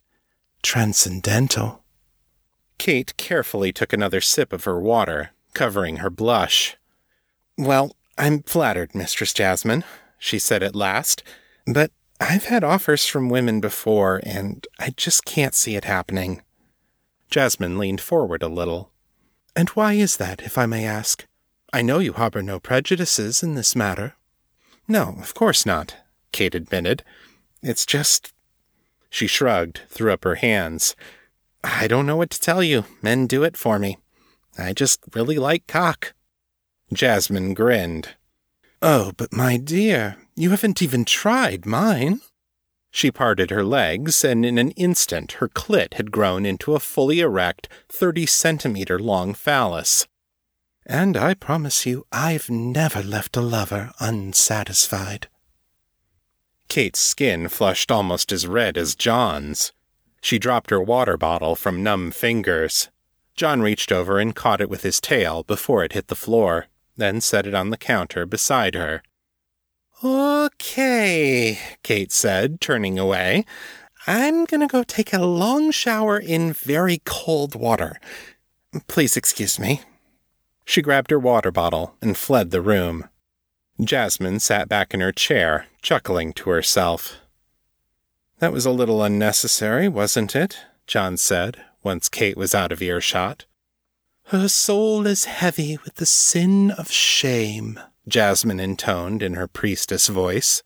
transcendental. 0.63 1.83
Kate 2.79 3.15
carefully 3.15 3.71
took 3.71 3.93
another 3.93 4.21
sip 4.21 4.51
of 4.51 4.63
her 4.63 4.79
water, 4.79 5.33
covering 5.53 5.97
her 5.97 6.09
blush. 6.09 6.77
Well, 7.59 7.95
I'm 8.17 8.41
flattered, 8.41 8.95
Mistress 8.95 9.33
Jasmine, 9.33 9.83
she 10.17 10.39
said 10.39 10.63
at 10.63 10.75
last, 10.75 11.21
but 11.67 11.91
I've 12.19 12.45
had 12.45 12.63
offers 12.63 13.05
from 13.05 13.29
women 13.29 13.61
before, 13.61 14.19
and 14.23 14.65
I 14.79 14.95
just 14.97 15.25
can't 15.25 15.53
see 15.53 15.75
it 15.75 15.85
happening. 15.85 16.41
Jasmine 17.29 17.77
leaned 17.77 18.01
forward 18.01 18.41
a 18.41 18.47
little. 18.47 18.89
And 19.55 19.69
why 19.69 19.93
is 19.93 20.17
that, 20.17 20.41
if 20.41 20.57
I 20.57 20.65
may 20.65 20.85
ask? 20.85 21.27
I 21.73 21.81
know 21.81 21.99
you 21.99 22.13
harbor 22.13 22.41
no 22.41 22.59
prejudices 22.59 23.43
in 23.43 23.55
this 23.55 23.75
matter. 23.75 24.15
No, 24.87 25.15
of 25.19 25.33
course 25.33 25.65
not, 25.65 25.95
Kate 26.31 26.55
admitted. 26.55 27.03
It's 27.61 27.85
just. 27.85 28.33
She 29.09 29.27
shrugged, 29.27 29.81
threw 29.89 30.11
up 30.11 30.23
her 30.23 30.35
hands. 30.35 30.95
I 31.63 31.87
don't 31.87 32.05
know 32.05 32.15
what 32.15 32.29
to 32.31 32.39
tell 32.39 32.63
you. 32.63 32.85
Men 33.01 33.27
do 33.27 33.43
it 33.43 33.57
for 33.57 33.79
me. 33.79 33.97
I 34.57 34.73
just 34.73 35.01
really 35.13 35.37
like 35.37 35.67
cock. 35.67 36.13
Jasmine 36.93 37.53
grinned. 37.53 38.15
Oh, 38.81 39.11
but 39.17 39.33
my 39.33 39.57
dear, 39.57 40.17
you 40.35 40.51
haven't 40.51 40.81
even 40.81 41.03
tried 41.03 41.65
mine. 41.65 42.21
She 42.91 43.11
parted 43.11 43.49
her 43.49 43.63
legs, 43.63 44.23
and 44.23 44.45
in 44.45 44.57
an 44.57 44.71
instant 44.71 45.33
her 45.33 45.49
clit 45.49 45.95
had 45.95 46.11
grown 46.11 46.45
into 46.45 46.73
a 46.73 46.79
fully 46.79 47.19
erect, 47.19 47.67
thirty 47.89 48.25
centimeter 48.25 48.97
long 48.97 49.33
phallus. 49.33 50.07
And 50.89 51.17
I 51.17 51.33
promise 51.33 51.85
you, 51.85 52.05
I've 52.13 52.49
never 52.49 53.03
left 53.03 53.35
a 53.35 53.41
lover 53.41 53.91
unsatisfied. 53.99 55.27
Kate's 56.69 56.99
skin 56.99 57.49
flushed 57.49 57.91
almost 57.91 58.31
as 58.31 58.47
red 58.47 58.77
as 58.77 58.95
John's. 58.95 59.73
She 60.21 60.39
dropped 60.39 60.69
her 60.69 60.81
water 60.81 61.17
bottle 61.17 61.57
from 61.57 61.83
numb 61.83 62.11
fingers. 62.11 62.87
John 63.35 63.61
reached 63.61 63.91
over 63.91 64.17
and 64.17 64.33
caught 64.33 64.61
it 64.61 64.69
with 64.69 64.83
his 64.83 65.01
tail 65.01 65.43
before 65.43 65.83
it 65.83 65.91
hit 65.91 66.07
the 66.07 66.15
floor, 66.15 66.67
then 66.95 67.19
set 67.19 67.45
it 67.45 67.53
on 67.53 67.69
the 67.69 67.77
counter 67.77 68.25
beside 68.25 68.73
her. 68.73 69.03
Okay, 70.03 71.59
Kate 71.83 72.13
said, 72.13 72.61
turning 72.61 72.97
away. 72.97 73.43
I'm 74.07 74.45
gonna 74.45 74.67
go 74.67 74.83
take 74.83 75.11
a 75.11 75.19
long 75.25 75.71
shower 75.71 76.17
in 76.17 76.53
very 76.53 77.01
cold 77.03 77.55
water. 77.55 77.99
Please 78.87 79.17
excuse 79.17 79.59
me. 79.59 79.81
She 80.67 80.81
grabbed 80.81 81.11
her 81.11 81.17
water 81.17 81.49
bottle 81.49 81.95
and 82.01 82.17
fled 82.17 82.51
the 82.51 82.61
room. 82.61 83.07
Jasmine 83.81 84.41
sat 84.41 84.67
back 84.67 84.93
in 84.93 84.99
her 84.99 85.13
chair, 85.13 85.67
chuckling 85.81 86.33
to 86.33 86.49
herself. 86.49 87.15
That 88.39 88.51
was 88.51 88.65
a 88.65 88.71
little 88.71 89.01
unnecessary, 89.01 89.87
wasn't 89.87 90.35
it? 90.35 90.57
John 90.85 91.15
said, 91.15 91.63
once 91.83 92.09
Kate 92.09 92.35
was 92.35 92.53
out 92.53 92.73
of 92.73 92.81
earshot. 92.81 93.45
Her 94.25 94.49
soul 94.49 95.07
is 95.07 95.23
heavy 95.23 95.77
with 95.85 95.95
the 95.95 96.05
sin 96.05 96.71
of 96.71 96.91
shame, 96.91 97.79
Jasmine 98.05 98.59
intoned 98.59 99.23
in 99.23 99.35
her 99.35 99.47
priestess 99.47 100.07
voice. 100.07 100.63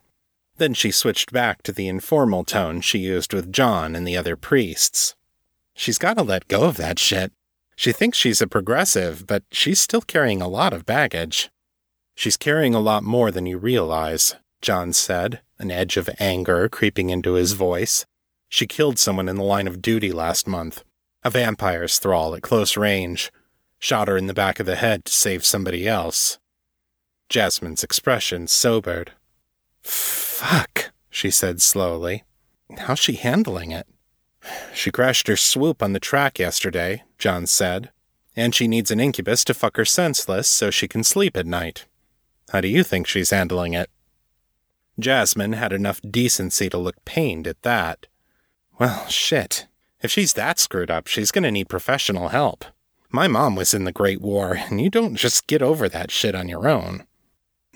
Then 0.58 0.74
she 0.74 0.89
switched 0.89 1.31
back 1.31 1.62
to 1.63 1.72
the 1.72 1.88
informal 1.88 2.43
tone 2.43 2.81
she 2.81 2.98
used 2.98 3.36
with 3.36 3.53
John 3.53 3.96
and 3.96 4.08
the 4.08 4.17
other 4.17 4.36
priests. 4.36 5.15
She's 5.75 6.00
got 6.00 6.17
to 6.17 6.24
let 6.24 6.48
go 6.48 6.63
of 6.63 6.77
that 6.77 6.98
shit. 6.98 7.31
She 7.81 7.91
thinks 7.91 8.15
she's 8.15 8.43
a 8.43 8.47
progressive, 8.47 9.25
but 9.25 9.41
she's 9.51 9.79
still 9.79 10.01
carrying 10.01 10.39
a 10.39 10.47
lot 10.47 10.71
of 10.71 10.85
baggage. 10.85 11.50
She's 12.13 12.38
carrying 12.38 12.75
a 12.75 12.79
lot 12.79 13.01
more 13.01 13.31
than 13.31 13.47
you 13.47 13.57
realize, 13.57 14.35
John 14.61 14.93
said, 14.93 15.41
an 15.57 15.71
edge 15.71 15.97
of 15.97 16.07
anger 16.19 16.69
creeping 16.69 17.09
into 17.09 17.33
his 17.33 17.53
voice. 17.53 18.05
She 18.50 18.67
killed 18.67 19.00
someone 19.00 19.27
in 19.27 19.35
the 19.35 19.43
line 19.43 19.67
of 19.67 19.81
duty 19.81 20.11
last 20.11 20.47
month, 20.47 20.83
a 21.23 21.31
vampire's 21.31 21.97
thrall 21.97 22.35
at 22.35 22.43
close 22.43 22.77
range. 22.77 23.31
Shot 23.79 24.07
her 24.09 24.15
in 24.15 24.27
the 24.27 24.35
back 24.35 24.59
of 24.59 24.67
the 24.67 24.75
head 24.75 25.03
to 25.05 25.11
save 25.11 25.43
somebody 25.43 25.88
else. 25.88 26.38
Jasmine's 27.29 27.83
expression 27.83 28.45
sobered. 28.45 29.13
Fuck, 29.81 30.91
she 31.09 31.31
said 31.31 31.63
slowly. 31.63 32.25
How's 32.77 33.00
she 33.00 33.13
handling 33.13 33.71
it? 33.71 33.88
She 34.74 34.91
crashed 34.91 35.27
her 35.27 35.36
swoop 35.36 35.83
on 35.83 35.93
the 35.93 36.00
track 36.00 36.39
yesterday, 36.39 37.03
John 37.17 37.45
said, 37.45 37.91
and 38.36 38.55
she 38.55 38.67
needs 38.67 38.91
an 38.91 39.00
incubus 39.00 39.43
to 39.45 39.53
fuck 39.53 39.77
her 39.77 39.86
senseless 39.86 40.48
so 40.48 40.71
she 40.71 40.88
can 40.88 41.03
sleep 41.03 41.38
at 41.38 41.45
night. 41.45 41.86
How 42.51 42.62
do 42.62 42.67
you 42.67 42.83
think 42.83 43.07
she's 43.07 43.29
handling 43.29 43.74
it? 43.74 43.89
Jasmine 45.00 45.53
had 45.53 45.74
enough 45.74 46.01
decency 46.01 46.69
to 46.69 46.77
look 46.77 47.03
pained 47.05 47.48
at 47.48 47.62
that. 47.62 48.07
Well, 48.79 49.07
shit. 49.07 49.67
If 50.01 50.12
she's 50.12 50.33
that 50.33 50.60
screwed 50.60 50.91
up, 50.91 51.07
she's 51.07 51.31
gonna 51.31 51.51
need 51.51 51.69
professional 51.69 52.29
help. 52.29 52.65
My 53.10 53.27
mom 53.27 53.55
was 53.55 53.74
in 53.74 53.83
the 53.83 53.91
Great 53.91 54.21
War, 54.21 54.53
and 54.53 54.81
you 54.81 54.89
don't 54.89 55.15
just 55.15 55.48
get 55.48 55.62
over 55.62 55.88
that 55.89 56.12
shit 56.12 56.33
on 56.33 56.50
your 56.50 56.67
own. 56.67 57.05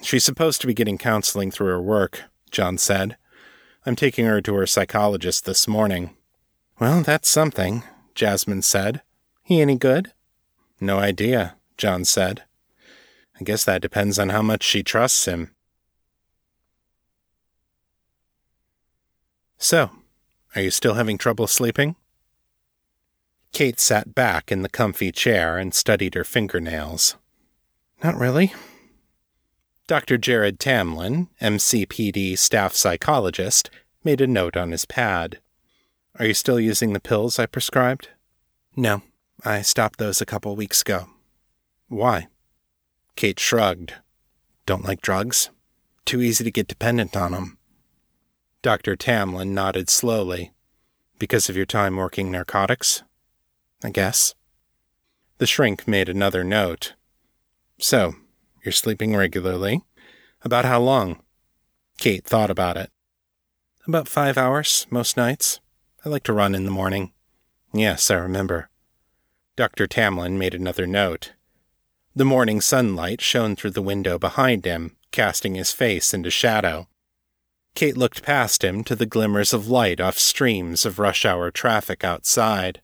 She's 0.01 0.23
supposed 0.23 0.61
to 0.61 0.67
be 0.67 0.73
getting 0.73 0.97
counseling 0.97 1.51
through 1.51 1.67
her 1.67 1.81
work, 1.81 2.23
John 2.51 2.77
said. 2.77 3.17
I'm 3.85 3.95
taking 3.95 4.25
her 4.25 4.41
to 4.41 4.55
her 4.55 4.65
psychologist 4.65 5.45
this 5.45 5.67
morning. 5.67 6.14
Well, 6.79 7.03
that's 7.03 7.29
something, 7.29 7.83
Jasmine 8.15 8.61
said. 8.61 9.01
He 9.43 9.61
any 9.61 9.77
good? 9.77 10.11
No 10.81 10.99
idea, 10.99 11.55
John 11.77 12.03
said. 12.03 12.43
I 13.39 13.43
guess 13.43 13.63
that 13.65 13.81
depends 13.81 14.19
on 14.19 14.29
how 14.29 14.41
much 14.41 14.63
she 14.63 14.83
trusts 14.83 15.25
him. 15.25 15.51
So, 19.57 19.89
are 20.53 20.61
you 20.61 20.71
still 20.71 20.95
having 20.95 21.17
trouble 21.17 21.47
sleeping? 21.47 21.95
Kate 23.53 23.79
sat 23.79 24.13
back 24.13 24.51
in 24.51 24.61
the 24.61 24.69
comfy 24.69 25.13
chair 25.13 25.57
and 25.57 25.73
studied 25.73 26.13
her 26.13 26.25
fingernails. 26.25 27.15
Not 28.03 28.15
really. 28.19 28.53
Dr. 29.87 30.17
Jared 30.17 30.59
Tamlin, 30.59 31.29
MCPD 31.41 32.37
staff 32.37 32.73
psychologist, 32.73 33.69
made 34.03 34.19
a 34.19 34.27
note 34.27 34.57
on 34.57 34.71
his 34.71 34.83
pad. 34.85 35.39
Are 36.17 36.25
you 36.25 36.33
still 36.33 36.59
using 36.61 36.93
the 36.93 37.01
pills 37.01 37.39
I 37.39 37.45
prescribed? 37.45 38.07
No, 38.75 39.01
I 39.43 39.61
stopped 39.61 39.99
those 39.99 40.21
a 40.21 40.25
couple 40.25 40.55
weeks 40.55 40.81
ago. 40.81 41.07
Why? 41.89 42.27
Kate 43.17 43.39
shrugged. 43.39 43.95
Don't 44.65 44.85
like 44.85 45.01
drugs? 45.01 45.49
Too 46.05 46.21
easy 46.21 46.45
to 46.45 46.51
get 46.51 46.69
dependent 46.69 47.17
on 47.17 47.33
them. 47.33 47.57
Dr. 48.61 48.95
Tamlin 48.95 49.49
nodded 49.49 49.89
slowly. 49.89 50.53
Because 51.19 51.49
of 51.49 51.57
your 51.57 51.65
time 51.65 51.97
working 51.97 52.31
narcotics? 52.31 53.03
I 53.83 53.89
guess. 53.89 54.35
The 55.37 55.45
shrink 55.45 55.85
made 55.85 56.07
another 56.07 56.45
note. 56.45 56.93
So, 57.77 58.15
you're 58.63 58.71
sleeping 58.71 59.15
regularly? 59.15 59.81
About 60.43 60.63
how 60.63 60.79
long? 60.79 61.21
Kate 61.97 62.23
thought 62.23 62.49
about 62.49 62.77
it. 62.77 62.89
About 63.85 64.07
five 64.07 64.37
hours, 64.37 64.87
most 64.89 65.17
nights. 65.17 65.59
I 66.05 66.09
like 66.09 66.23
to 66.25 66.33
run 66.33 66.53
in 66.53 66.65
the 66.65 66.71
morning. 66.71 67.13
Yes, 67.73 68.11
I 68.11 68.15
remember. 68.15 68.69
Dr. 69.55 69.87
Tamlin 69.87 70.37
made 70.37 70.53
another 70.53 70.85
note. 70.85 71.33
The 72.15 72.23
morning 72.23 72.61
sunlight 72.61 73.21
shone 73.21 73.55
through 73.55 73.71
the 73.71 73.81
window 73.81 74.19
behind 74.19 74.65
him, 74.65 74.97
casting 75.09 75.55
his 75.55 75.71
face 75.71 76.13
into 76.13 76.29
shadow. 76.29 76.87
Kate 77.73 77.97
looked 77.97 78.21
past 78.21 78.63
him 78.63 78.83
to 78.83 78.95
the 78.95 79.07
glimmers 79.07 79.51
of 79.51 79.67
light 79.67 79.99
off 79.99 80.19
streams 80.19 80.85
of 80.85 80.99
rush 80.99 81.25
hour 81.25 81.49
traffic 81.49 82.03
outside. 82.03 82.81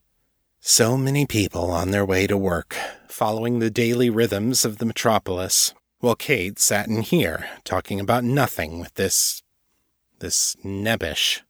So 0.59 0.97
many 0.97 1.27
people 1.27 1.69
on 1.69 1.91
their 1.91 2.05
way 2.05 2.25
to 2.25 2.35
work, 2.35 2.75
following 3.07 3.59
the 3.59 3.69
daily 3.69 4.09
rhythms 4.09 4.65
of 4.65 4.79
the 4.79 4.85
metropolis, 4.85 5.75
while 5.99 6.15
Kate 6.15 6.57
sat 6.57 6.87
in 6.87 7.03
here 7.03 7.47
talking 7.65 7.99
about 7.99 8.23
nothing 8.23 8.79
with 8.79 8.95
this. 8.95 9.43
this 10.17 10.55
Nebbish. 10.65 11.41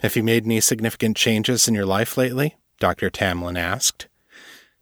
Have 0.00 0.14
you 0.14 0.22
made 0.22 0.44
any 0.44 0.60
significant 0.60 1.16
changes 1.16 1.66
in 1.66 1.74
your 1.74 1.86
life 1.86 2.18
lately? 2.18 2.56
Dr. 2.78 3.08
Tamlin 3.08 3.58
asked. 3.58 4.08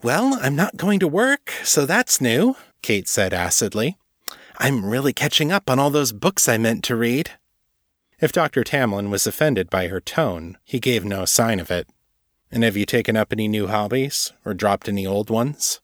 Well, 0.02 0.38
I'm 0.42 0.56
not 0.56 0.76
going 0.76 0.98
to 1.00 1.08
work, 1.08 1.52
so 1.62 1.86
that's 1.86 2.20
new, 2.20 2.56
Kate 2.82 3.08
said 3.08 3.32
acidly. 3.32 3.96
I'm 4.58 4.84
really 4.84 5.12
catching 5.12 5.52
up 5.52 5.70
on 5.70 5.78
all 5.78 5.90
those 5.90 6.12
books 6.12 6.48
I 6.48 6.58
meant 6.58 6.82
to 6.84 6.96
read. 6.96 7.30
If 8.20 8.32
Dr. 8.32 8.64
Tamlin 8.64 9.08
was 9.08 9.26
offended 9.26 9.70
by 9.70 9.86
her 9.86 10.00
tone, 10.00 10.58
he 10.64 10.80
gave 10.80 11.04
no 11.04 11.24
sign 11.24 11.60
of 11.60 11.70
it. 11.70 11.88
And 12.50 12.64
have 12.64 12.76
you 12.76 12.84
taken 12.84 13.16
up 13.16 13.32
any 13.32 13.46
new 13.46 13.68
hobbies 13.68 14.32
or 14.44 14.52
dropped 14.52 14.88
any 14.88 15.06
old 15.06 15.30
ones? 15.30 15.80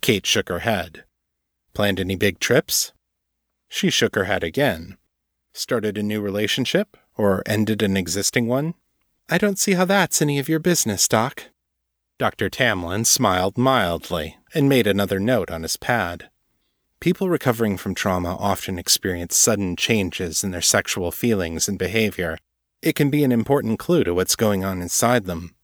Kate 0.00 0.26
shook 0.26 0.48
her 0.48 0.60
head. 0.60 1.04
Planned 1.74 2.00
any 2.00 2.16
big 2.16 2.40
trips? 2.40 2.92
She 3.68 3.90
shook 3.90 4.14
her 4.14 4.24
head 4.24 4.42
again. 4.42 4.96
Started 5.52 5.98
a 5.98 6.02
new 6.02 6.20
relationship 6.20 6.96
or 7.16 7.42
ended 7.46 7.82
an 7.82 7.96
existing 7.96 8.46
one? 8.46 8.74
I 9.28 9.38
don't 9.38 9.58
see 9.58 9.72
how 9.72 9.84
that's 9.84 10.20
any 10.20 10.38
of 10.38 10.48
your 10.48 10.58
business, 10.58 11.08
Doc. 11.08 11.44
Dr. 12.18 12.48
Tamlin 12.48 13.06
smiled 13.06 13.58
mildly 13.58 14.36
and 14.54 14.68
made 14.68 14.86
another 14.86 15.18
note 15.18 15.50
on 15.50 15.62
his 15.62 15.76
pad. 15.76 16.28
People 17.00 17.28
recovering 17.28 17.76
from 17.76 17.94
trauma 17.94 18.36
often 18.36 18.78
experience 18.78 19.36
sudden 19.36 19.76
changes 19.76 20.44
in 20.44 20.52
their 20.52 20.62
sexual 20.62 21.10
feelings 21.10 21.68
and 21.68 21.78
behavior. 21.78 22.38
It 22.82 22.94
can 22.94 23.10
be 23.10 23.24
an 23.24 23.32
important 23.32 23.78
clue 23.78 24.04
to 24.04 24.14
what's 24.14 24.36
going 24.36 24.64
on 24.64 24.80
inside 24.80 25.24
them. 25.24 25.54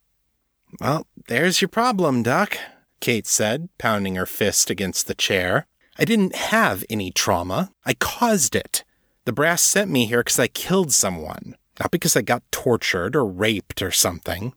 Well, 0.80 1.07
there's 1.28 1.61
your 1.61 1.69
problem, 1.69 2.23
Doc, 2.23 2.59
Kate 3.00 3.26
said, 3.26 3.69
pounding 3.78 4.16
her 4.16 4.26
fist 4.26 4.71
against 4.71 5.07
the 5.07 5.14
chair. 5.14 5.66
I 5.99 6.04
didn't 6.04 6.35
have 6.35 6.85
any 6.90 7.11
trauma. 7.11 7.73
I 7.85 7.95
caused 7.95 8.54
it. 8.54 8.85
The 9.31 9.35
brass 9.35 9.63
sent 9.63 9.93
me 9.93 10.07
here 10.07 10.25
because 10.25 10.41
I 10.41 10.49
killed 10.49 10.93
someone, 10.93 11.55
not 11.79 11.93
because 11.93 12.17
I 12.17 12.21
got 12.21 12.43
tortured 12.51 13.15
or 13.15 13.25
raped 13.25 13.81
or 13.81 13.93
something. 13.93 14.55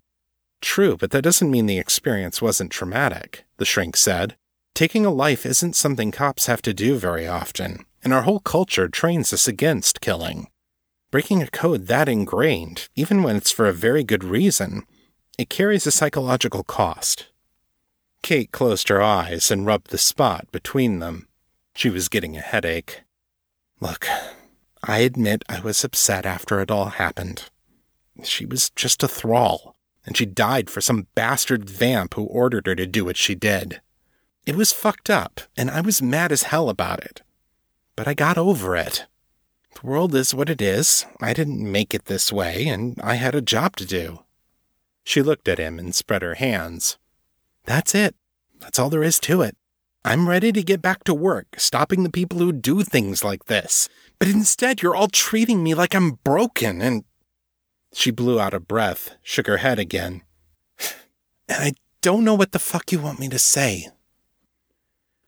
True, 0.62 0.98
but 0.98 1.12
that 1.12 1.22
doesn't 1.22 1.52
mean 1.52 1.68
the 1.68 1.78
experience 1.78 2.42
wasn't 2.42 2.72
traumatic, 2.72 3.46
the 3.58 3.66
shrink 3.66 3.96
said. 3.96 4.36
Taking 4.74 5.06
a 5.06 5.12
life 5.12 5.46
isn't 5.46 5.76
something 5.76 6.10
cops 6.10 6.48
have 6.48 6.64
to 6.64 6.74
do 6.74 6.98
very 6.98 7.28
often, 7.28 7.86
and 8.04 8.12
our 8.12 8.24
whole 8.24 8.40
culture 8.40 8.90
trains 8.90 9.32
us 9.32 9.48
against 9.48 10.02
killing. 10.02 10.48
Breaking 11.12 11.44
a 11.44 11.52
code 11.52 11.86
that 11.86 12.10
ingrained, 12.10 12.90
even 12.96 13.22
when 13.22 13.36
it's 13.36 13.52
for 13.52 13.68
a 13.68 13.74
very 13.74 14.04
good 14.04 14.24
reason, 14.24 14.88
it 15.38 15.52
carries 15.52 15.86
a 15.86 15.92
psychological 15.92 16.64
cost. 16.64 17.28
Kate 18.24 18.52
closed 18.52 18.90
her 18.90 19.04
eyes 19.04 19.52
and 19.52 19.68
rubbed 19.68 19.92
the 19.92 20.00
spot 20.00 20.52
between 20.52 20.98
them. 20.98 21.28
She 21.76 21.92
was 21.92 22.10
getting 22.10 22.36
a 22.36 22.42
headache. 22.42 23.02
Look, 23.80 24.08
I 24.86 25.00
admit 25.00 25.44
I 25.48 25.62
was 25.62 25.84
upset 25.86 26.26
after 26.26 26.60
it 26.60 26.70
all 26.70 26.88
happened. 26.90 27.50
She 28.24 28.46
was 28.46 28.70
just 28.72 29.02
a 29.02 29.08
thrall, 29.08 29.78
and 30.06 30.18
she 30.18 30.26
died 30.26 30.70
for 30.70 30.82
some 30.82 31.08
bastard 31.16 31.70
vamp 31.70 32.16
who 32.16 32.24
ordered 32.26 32.68
her 32.68 32.76
to 32.76 32.86
do 32.86 33.06
what 33.06 33.16
she 33.16 33.34
did. 33.34 33.82
It 34.46 34.58
was 34.58 34.74
fucked 34.74 35.10
up, 35.10 35.40
and 35.56 35.72
I 35.72 35.80
was 35.80 36.02
mad 36.02 36.34
as 36.34 36.44
hell 36.44 36.68
about 36.68 37.00
it. 37.02 37.22
But 37.96 38.10
I 38.10 38.14
got 38.14 38.38
over 38.38 38.76
it. 38.76 39.06
The 39.74 39.88
world 39.88 40.14
is 40.14 40.36
what 40.36 40.50
it 40.50 40.62
is. 40.62 41.06
I 41.22 41.34
didn't 41.34 41.72
make 41.72 41.94
it 41.94 42.06
this 42.06 42.32
way, 42.32 42.68
and 42.68 43.00
I 43.02 43.16
had 43.16 43.36
a 43.36 43.42
job 43.42 43.78
to 43.78 43.86
do. 43.86 44.20
She 45.06 45.22
looked 45.22 45.48
at 45.48 45.60
him 45.60 45.80
and 45.80 45.96
spread 45.96 46.22
her 46.22 46.36
hands. 46.36 46.98
That's 47.66 47.96
it. 47.96 48.16
That's 48.60 48.80
all 48.80 48.90
there 48.90 49.04
is 49.04 49.20
to 49.22 49.42
it. 49.42 49.56
I'm 50.06 50.28
ready 50.28 50.52
to 50.52 50.64
get 50.64 50.82
back 50.82 51.06
to 51.06 51.14
work, 51.14 51.56
stopping 51.58 52.04
the 52.04 52.10
people 52.10 52.40
who 52.40 52.52
do 52.52 52.84
things 52.84 53.24
like 53.24 53.46
this. 53.46 53.88
But 54.20 54.28
instead, 54.28 54.82
you're 54.82 54.96
all 54.96 55.08
treating 55.08 55.64
me 55.64 55.74
like 55.74 55.96
I'm 55.96 56.20
broken 56.24 56.82
and. 56.82 57.04
She 57.96 58.10
blew 58.10 58.40
out 58.40 58.56
a 58.56 58.60
breath, 58.60 59.12
shook 59.22 59.46
her 59.46 59.58
head 59.58 59.78
again. 59.80 60.24
And 61.48 61.62
I 61.62 61.74
don't 62.02 62.24
know 62.24 62.34
what 62.34 62.54
the 62.54 62.60
fuck 62.60 62.92
you 62.92 63.00
want 63.00 63.20
me 63.20 63.28
to 63.30 63.38
say. 63.38 63.90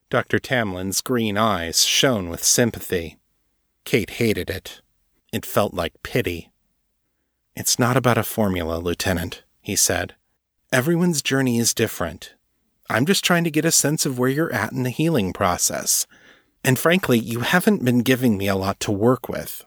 Dr. 0.10 0.40
Tamlin's 0.40 1.02
green 1.02 1.38
eyes 1.38 1.84
shone 1.84 2.30
with 2.30 2.44
sympathy. 2.44 3.18
Kate 3.84 4.12
hated 4.12 4.50
it. 4.50 4.82
It 5.34 5.46
felt 5.46 5.74
like 5.74 6.02
pity. 6.04 6.52
It's 7.56 7.78
not 7.78 7.98
about 7.98 8.18
a 8.18 8.24
formula, 8.24 8.78
Lieutenant, 8.78 9.44
he 9.62 9.76
said. 9.76 10.16
Everyone's 10.72 11.22
journey 11.22 11.60
is 11.60 11.74
different. 11.74 12.36
I'm 12.90 13.06
just 13.06 13.24
trying 13.24 13.44
to 13.46 13.52
get 13.52 13.66
a 13.66 13.72
sense 13.72 14.06
of 14.06 14.20
where 14.20 14.30
you're 14.30 14.54
at 14.54 14.72
in 14.72 14.84
the 14.84 14.90
healing 14.90 15.34
process. 15.34 16.06
And 16.64 16.78
frankly, 16.78 17.20
you 17.20 17.42
haven't 17.42 17.84
been 17.84 18.00
giving 18.00 18.38
me 18.38 18.48
a 18.48 18.56
lot 18.56 18.80
to 18.82 18.92
work 18.92 19.28
with. 19.30 19.66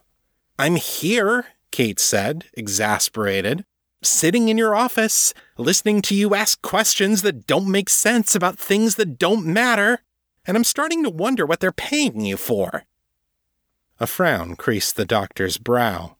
I'm 0.57 0.75
here, 0.75 1.45
Kate 1.71 1.99
said, 1.99 2.45
exasperated, 2.53 3.65
sitting 4.01 4.49
in 4.49 4.57
your 4.57 4.75
office, 4.75 5.33
listening 5.57 6.01
to 6.03 6.15
you 6.15 6.35
ask 6.35 6.61
questions 6.61 7.21
that 7.21 7.47
don't 7.47 7.69
make 7.69 7.89
sense 7.89 8.35
about 8.35 8.57
things 8.57 8.95
that 8.95 9.17
don't 9.17 9.45
matter, 9.45 9.99
and 10.45 10.55
I'm 10.55 10.63
starting 10.63 11.03
to 11.03 11.09
wonder 11.09 11.45
what 11.45 11.59
they're 11.59 11.71
paying 11.71 12.21
you 12.21 12.37
for. 12.37 12.83
A 13.99 14.07
frown 14.07 14.55
creased 14.55 14.95
the 14.95 15.05
doctor's 15.05 15.57
brow. 15.57 16.15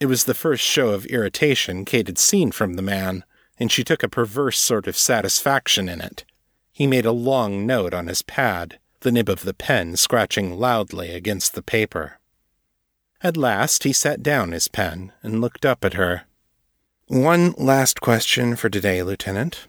It 0.00 0.06
was 0.06 0.24
the 0.24 0.34
first 0.34 0.64
show 0.64 0.88
of 0.88 1.04
irritation 1.06 1.84
Kate 1.84 2.06
had 2.06 2.18
seen 2.18 2.50
from 2.50 2.74
the 2.74 2.82
man, 2.82 3.24
and 3.58 3.70
she 3.70 3.84
took 3.84 4.02
a 4.02 4.08
perverse 4.08 4.58
sort 4.58 4.86
of 4.86 4.96
satisfaction 4.96 5.88
in 5.88 6.00
it. 6.00 6.24
He 6.80 6.86
made 6.86 7.04
a 7.04 7.12
long 7.12 7.66
note 7.66 7.92
on 7.92 8.06
his 8.06 8.22
pad, 8.22 8.78
the 9.00 9.12
nib 9.12 9.28
of 9.28 9.42
the 9.42 9.52
pen 9.52 9.96
scratching 9.96 10.58
loudly 10.58 11.10
against 11.10 11.52
the 11.52 11.60
paper. 11.60 12.18
At 13.20 13.36
last 13.36 13.82
he 13.82 13.92
set 13.92 14.22
down 14.22 14.52
his 14.52 14.66
pen 14.66 15.12
and 15.22 15.42
looked 15.42 15.66
up 15.66 15.84
at 15.84 15.92
her. 15.92 16.22
One 17.06 17.52
last 17.58 18.00
question 18.00 18.56
for 18.56 18.70
today, 18.70 19.02
Lieutenant. 19.02 19.66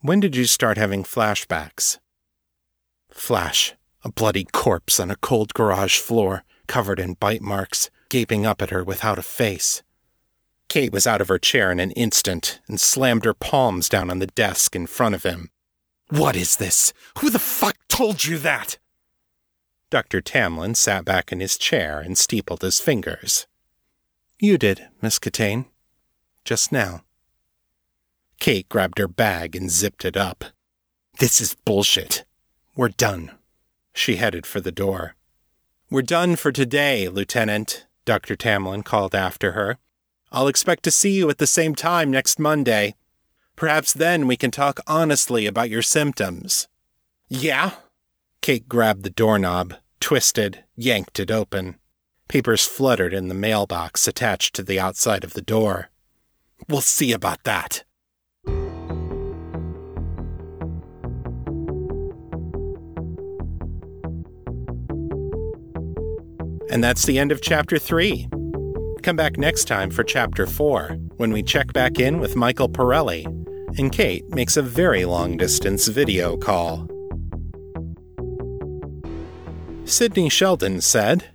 When 0.00 0.18
did 0.18 0.34
you 0.34 0.46
start 0.46 0.78
having 0.78 1.04
flashbacks? 1.04 1.98
Flash, 3.08 3.76
a 4.02 4.10
bloody 4.10 4.46
corpse 4.46 4.98
on 4.98 5.12
a 5.12 5.16
cold 5.22 5.54
garage 5.54 6.00
floor, 6.00 6.42
covered 6.66 6.98
in 6.98 7.14
bite 7.14 7.40
marks, 7.40 7.88
gaping 8.08 8.44
up 8.44 8.60
at 8.60 8.70
her 8.70 8.82
without 8.82 9.20
a 9.20 9.22
face. 9.22 9.84
Kate 10.68 10.92
was 10.92 11.06
out 11.06 11.20
of 11.20 11.28
her 11.28 11.38
chair 11.38 11.70
in 11.70 11.78
an 11.78 11.92
instant 11.92 12.58
and 12.66 12.80
slammed 12.80 13.24
her 13.24 13.32
palms 13.32 13.88
down 13.88 14.10
on 14.10 14.18
the 14.18 14.26
desk 14.26 14.74
in 14.74 14.88
front 14.88 15.14
of 15.14 15.22
him. 15.22 15.50
What 16.08 16.36
is 16.36 16.56
this? 16.56 16.92
Who 17.18 17.30
the 17.30 17.38
fuck 17.38 17.76
told 17.88 18.24
you 18.24 18.38
that? 18.38 18.78
Dr. 19.90 20.20
Tamlin 20.20 20.76
sat 20.76 21.04
back 21.04 21.32
in 21.32 21.40
his 21.40 21.58
chair 21.58 22.00
and 22.00 22.16
steepled 22.16 22.62
his 22.62 22.80
fingers. 22.80 23.46
You 24.38 24.58
did, 24.58 24.88
Miss 25.00 25.18
Catane. 25.18 25.66
Just 26.44 26.70
now. 26.70 27.02
Kate 28.38 28.68
grabbed 28.68 28.98
her 28.98 29.08
bag 29.08 29.56
and 29.56 29.70
zipped 29.70 30.04
it 30.04 30.16
up. 30.16 30.44
This 31.18 31.40
is 31.40 31.56
bullshit. 31.64 32.24
We're 32.76 32.90
done. 32.90 33.32
She 33.94 34.16
headed 34.16 34.44
for 34.44 34.60
the 34.60 34.72
door. 34.72 35.16
We're 35.90 36.02
done 36.02 36.36
for 36.36 36.52
today, 36.52 37.08
Lieutenant, 37.08 37.86
Dr. 38.04 38.36
Tamlin 38.36 38.84
called 38.84 39.14
after 39.14 39.52
her. 39.52 39.78
I'll 40.30 40.48
expect 40.48 40.82
to 40.84 40.90
see 40.90 41.16
you 41.16 41.30
at 41.30 41.38
the 41.38 41.46
same 41.46 41.74
time 41.74 42.10
next 42.10 42.38
Monday. 42.38 42.94
Perhaps 43.56 43.94
then 43.94 44.26
we 44.26 44.36
can 44.36 44.50
talk 44.50 44.80
honestly 44.86 45.46
about 45.46 45.70
your 45.70 45.80
symptoms. 45.80 46.68
Yeah? 47.26 47.70
Kate 48.42 48.68
grabbed 48.68 49.02
the 49.02 49.10
doorknob, 49.10 49.74
twisted, 49.98 50.62
yanked 50.76 51.18
it 51.18 51.30
open. 51.30 51.76
Papers 52.28 52.66
fluttered 52.66 53.14
in 53.14 53.28
the 53.28 53.34
mailbox 53.34 54.06
attached 54.06 54.54
to 54.54 54.62
the 54.62 54.78
outside 54.78 55.24
of 55.24 55.32
the 55.32 55.40
door. 55.40 55.88
We'll 56.68 56.82
see 56.82 57.12
about 57.12 57.44
that. 57.44 57.84
And 66.68 66.84
that's 66.84 67.06
the 67.06 67.18
end 67.18 67.32
of 67.32 67.40
chapter 67.40 67.78
3. 67.78 68.28
Come 69.02 69.16
back 69.16 69.38
next 69.38 69.64
time 69.64 69.90
for 69.90 70.04
chapter 70.04 70.46
4, 70.46 70.98
when 71.16 71.32
we 71.32 71.42
check 71.42 71.72
back 71.72 71.98
in 71.98 72.18
with 72.18 72.36
Michael 72.36 72.68
Pirelli 72.68 73.45
and 73.78 73.92
Kate 73.92 74.28
makes 74.30 74.56
a 74.56 74.62
very 74.62 75.04
long 75.04 75.36
distance 75.36 75.86
video 75.88 76.36
call. 76.36 76.88
Sidney 79.84 80.28
Sheldon 80.28 80.80
said, 80.80 81.26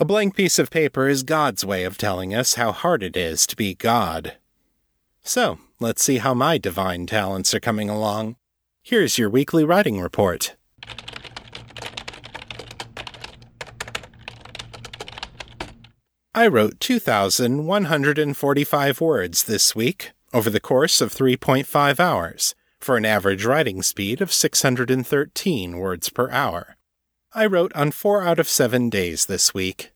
A 0.00 0.04
blank 0.04 0.34
piece 0.34 0.58
of 0.58 0.70
paper 0.70 1.06
is 1.08 1.22
God's 1.22 1.64
way 1.64 1.84
of 1.84 1.96
telling 1.98 2.34
us 2.34 2.54
how 2.54 2.72
hard 2.72 3.00
it 3.02 3.16
is 3.16 3.46
to 3.46 3.54
be 3.54 3.74
God. 3.74 4.36
So, 5.22 5.58
let's 5.78 6.02
see 6.02 6.18
how 6.18 6.34
my 6.34 6.58
divine 6.58 7.06
talents 7.06 7.54
are 7.54 7.60
coming 7.60 7.88
along. 7.88 8.34
Here's 8.82 9.18
your 9.18 9.30
weekly 9.30 9.64
writing 9.64 10.00
report. 10.00 10.56
I 16.34 16.46
wrote 16.46 16.80
2,145 16.80 19.00
words 19.00 19.44
this 19.44 19.76
week 19.76 20.12
over 20.32 20.50
the 20.50 20.60
course 20.60 21.00
of 21.00 21.12
3.5 21.12 22.00
hours, 22.00 22.54
for 22.80 22.96
an 22.96 23.04
average 23.04 23.44
writing 23.44 23.82
speed 23.82 24.20
of 24.20 24.32
613 24.32 25.78
words 25.78 26.08
per 26.08 26.30
hour. 26.30 26.76
I 27.34 27.46
wrote 27.46 27.72
on 27.74 27.92
four 27.92 28.22
out 28.22 28.38
of 28.38 28.48
seven 28.48 28.90
days 28.90 29.26
this 29.26 29.54
week. 29.54 29.92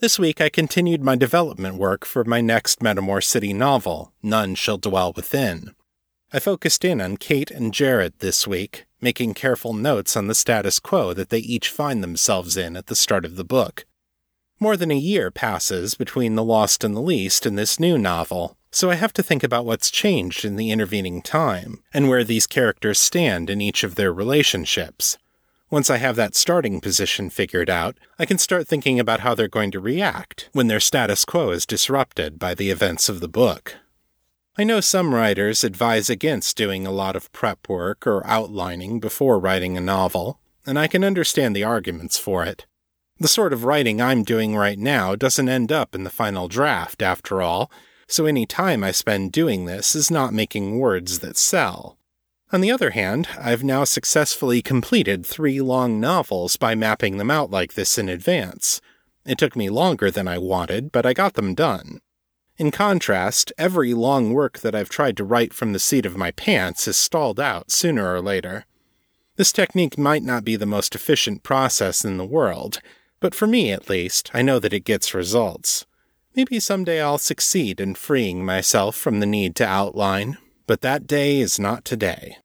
This 0.00 0.18
week 0.18 0.40
I 0.40 0.48
continued 0.48 1.02
my 1.02 1.16
development 1.16 1.76
work 1.76 2.04
for 2.04 2.24
my 2.24 2.40
next 2.40 2.80
Metamor 2.80 3.22
City 3.22 3.52
novel, 3.52 4.12
None 4.22 4.54
Shall 4.56 4.78
Dwell 4.78 5.12
Within. 5.12 5.74
I 6.32 6.38
focused 6.38 6.84
in 6.84 7.00
on 7.00 7.18
Kate 7.18 7.50
and 7.50 7.74
Jared 7.74 8.18
this 8.18 8.46
week, 8.46 8.86
making 9.00 9.34
careful 9.34 9.74
notes 9.74 10.16
on 10.16 10.28
the 10.28 10.34
status 10.34 10.80
quo 10.80 11.12
that 11.12 11.28
they 11.28 11.38
each 11.38 11.68
find 11.68 12.02
themselves 12.02 12.56
in 12.56 12.76
at 12.76 12.86
the 12.86 12.96
start 12.96 13.24
of 13.24 13.36
the 13.36 13.44
book. 13.44 13.84
More 14.58 14.76
than 14.76 14.90
a 14.90 14.96
year 14.96 15.30
passes 15.30 15.94
between 15.94 16.34
The 16.34 16.44
Lost 16.44 16.84
and 16.84 16.96
the 16.96 17.00
Least 17.00 17.46
and 17.46 17.58
this 17.58 17.78
new 17.78 17.98
novel, 17.98 18.56
so 18.72 18.90
I 18.90 18.94
have 18.94 19.12
to 19.12 19.22
think 19.22 19.44
about 19.44 19.66
what's 19.66 19.90
changed 19.90 20.44
in 20.44 20.56
the 20.56 20.70
intervening 20.70 21.22
time, 21.22 21.82
and 21.92 22.08
where 22.08 22.24
these 22.24 22.46
characters 22.46 22.98
stand 22.98 23.50
in 23.50 23.60
each 23.60 23.84
of 23.84 23.94
their 23.94 24.12
relationships. 24.12 25.18
Once 25.70 25.88
I 25.88 25.98
have 25.98 26.16
that 26.16 26.34
starting 26.34 26.80
position 26.80 27.30
figured 27.30 27.70
out, 27.70 27.96
I 28.18 28.26
can 28.26 28.38
start 28.38 28.66
thinking 28.66 28.98
about 28.98 29.20
how 29.20 29.34
they're 29.34 29.48
going 29.48 29.70
to 29.70 29.80
react 29.80 30.48
when 30.52 30.66
their 30.66 30.80
status 30.80 31.24
quo 31.24 31.50
is 31.50 31.64
disrupted 31.64 32.38
by 32.38 32.54
the 32.54 32.70
events 32.70 33.08
of 33.08 33.20
the 33.20 33.28
book. 33.28 33.76
I 34.58 34.64
know 34.64 34.80
some 34.80 35.14
writers 35.14 35.64
advise 35.64 36.10
against 36.10 36.58
doing 36.58 36.86
a 36.86 36.90
lot 36.90 37.16
of 37.16 37.32
prep 37.32 37.70
work 37.70 38.06
or 38.06 38.26
outlining 38.26 39.00
before 39.00 39.38
writing 39.38 39.78
a 39.78 39.80
novel, 39.80 40.40
and 40.66 40.78
I 40.78 40.88
can 40.88 41.04
understand 41.04 41.56
the 41.56 41.64
arguments 41.64 42.18
for 42.18 42.44
it. 42.44 42.66
The 43.18 43.28
sort 43.28 43.52
of 43.52 43.64
writing 43.64 44.00
I'm 44.00 44.24
doing 44.24 44.54
right 44.54 44.78
now 44.78 45.14
doesn't 45.14 45.48
end 45.48 45.72
up 45.72 45.94
in 45.94 46.04
the 46.04 46.10
final 46.10 46.48
draft, 46.48 47.00
after 47.02 47.40
all, 47.40 47.70
so 48.12 48.26
any 48.26 48.44
time 48.44 48.84
I 48.84 48.90
spend 48.90 49.32
doing 49.32 49.64
this 49.64 49.94
is 49.94 50.10
not 50.10 50.34
making 50.34 50.78
words 50.78 51.20
that 51.20 51.38
sell. 51.38 51.96
On 52.52 52.60
the 52.60 52.70
other 52.70 52.90
hand, 52.90 53.26
I've 53.40 53.64
now 53.64 53.84
successfully 53.84 54.60
completed 54.60 55.24
three 55.24 55.62
long 55.62 55.98
novels 55.98 56.58
by 56.58 56.74
mapping 56.74 57.16
them 57.16 57.30
out 57.30 57.50
like 57.50 57.72
this 57.72 57.96
in 57.96 58.10
advance. 58.10 58.82
It 59.24 59.38
took 59.38 59.56
me 59.56 59.70
longer 59.70 60.10
than 60.10 60.28
I 60.28 60.36
wanted, 60.36 60.92
but 60.92 61.06
I 61.06 61.14
got 61.14 61.34
them 61.34 61.54
done. 61.54 62.00
In 62.58 62.70
contrast, 62.70 63.50
every 63.56 63.94
long 63.94 64.34
work 64.34 64.58
that 64.58 64.74
I've 64.74 64.90
tried 64.90 65.16
to 65.16 65.24
write 65.24 65.54
from 65.54 65.72
the 65.72 65.78
seat 65.78 66.04
of 66.04 66.18
my 66.18 66.32
pants 66.32 66.86
is 66.86 66.98
stalled 66.98 67.40
out 67.40 67.70
sooner 67.70 68.12
or 68.12 68.20
later. 68.20 68.66
This 69.36 69.52
technique 69.52 69.96
might 69.96 70.22
not 70.22 70.44
be 70.44 70.56
the 70.56 70.66
most 70.66 70.94
efficient 70.94 71.42
process 71.42 72.04
in 72.04 72.18
the 72.18 72.26
world, 72.26 72.80
but 73.20 73.34
for 73.34 73.46
me 73.46 73.72
at 73.72 73.88
least, 73.88 74.30
I 74.34 74.42
know 74.42 74.58
that 74.58 74.74
it 74.74 74.84
gets 74.84 75.14
results. 75.14 75.86
Maybe 76.34 76.60
someday 76.60 77.00
I'll 77.00 77.18
succeed 77.18 77.80
in 77.80 77.94
freeing 77.94 78.44
myself 78.44 78.96
from 78.96 79.20
the 79.20 79.26
need 79.26 79.54
to 79.56 79.66
outline, 79.66 80.38
but 80.66 80.80
that 80.80 81.06
day 81.06 81.40
is 81.40 81.58
not 81.58 81.84
today. 81.84 82.38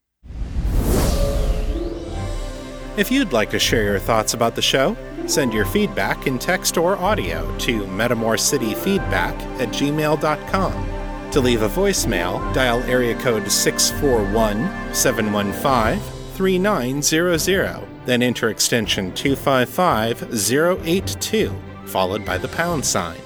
If 2.98 3.12
you'd 3.12 3.32
like 3.32 3.52
to 3.52 3.60
share 3.60 3.84
your 3.84 4.00
thoughts 4.00 4.34
about 4.34 4.56
the 4.56 4.62
show, 4.62 4.98
Send 5.28 5.54
your 5.54 5.66
feedback 5.66 6.26
in 6.26 6.40
text 6.40 6.78
or 6.78 6.98
audio 6.98 7.54
to 7.58 7.84
metamorcityfeedback 7.84 9.38
at 9.60 9.68
gmail.com. 9.70 11.32
To 11.32 11.42
leave 11.42 11.64
a 11.64 11.68
voicemail, 11.68 12.54
dial 12.54 12.82
area 12.84 13.14
code 13.20 13.52
641 13.52 14.96
715 14.96 16.00
3900, 16.36 17.86
then 18.06 18.24
enter 18.24 18.48
extension 18.50 19.14
255082, 19.14 21.54
followed 21.86 22.24
by 22.24 22.38
the 22.38 22.48
pound 22.48 22.86
sign. 22.86 23.20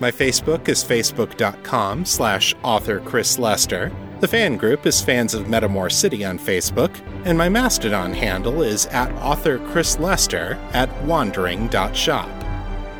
My 0.00 0.12
Facebook 0.12 0.68
is 0.68 0.84
facebook.com 0.84 2.04
slash 2.04 2.54
author 2.62 3.00
Chris 3.00 3.36
Lester. 3.36 3.90
The 4.20 4.28
fan 4.28 4.56
group 4.56 4.86
is 4.86 5.00
Fans 5.00 5.34
of 5.34 5.46
Metamor 5.46 5.90
City 5.90 6.24
on 6.24 6.38
Facebook, 6.38 6.96
and 7.24 7.36
my 7.36 7.48
Mastodon 7.48 8.12
handle 8.12 8.62
is 8.62 8.86
at 8.86 9.10
author 9.14 9.58
Chris 9.70 9.98
Lester 9.98 10.56
at 10.72 10.88
wandering.shop. 11.02 12.28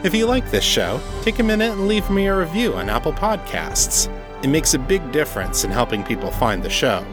If 0.02 0.12
you 0.12 0.26
like 0.26 0.50
this 0.50 0.64
show, 0.64 1.00
take 1.22 1.38
a 1.38 1.44
minute 1.44 1.72
and 1.72 1.86
leave 1.86 2.08
me 2.10 2.26
a 2.26 2.36
review 2.36 2.74
on 2.74 2.90
Apple 2.90 3.12
Podcasts. 3.12 4.12
It 4.44 4.48
makes 4.48 4.74
a 4.74 4.78
big 4.78 5.12
difference 5.12 5.62
in 5.62 5.70
helping 5.70 6.02
people 6.02 6.32
find 6.32 6.62
the 6.64 6.70
show. 6.70 7.04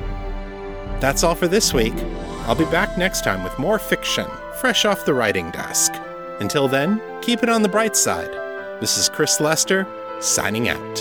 That's 1.00 1.24
all 1.24 1.36
for 1.36 1.48
this 1.48 1.74
week. 1.74 1.96
I'll 2.48 2.56
be 2.56 2.66
back 2.66 2.98
next 2.98 3.24
time 3.24 3.44
with 3.44 3.58
more 3.60 3.78
fiction, 3.78 4.28
fresh 4.60 4.86
off 4.86 5.06
the 5.06 5.14
writing 5.14 5.52
desk. 5.52 5.94
Until 6.40 6.68
then, 6.68 7.02
keep 7.22 7.44
it 7.44 7.50
on 7.50 7.62
the 7.62 7.70
bright 7.70 7.96
side. 7.96 8.45
This 8.82 8.98
is 8.98 9.08
Chris 9.08 9.40
Lester, 9.40 9.88
signing 10.20 10.68
out. 10.68 10.96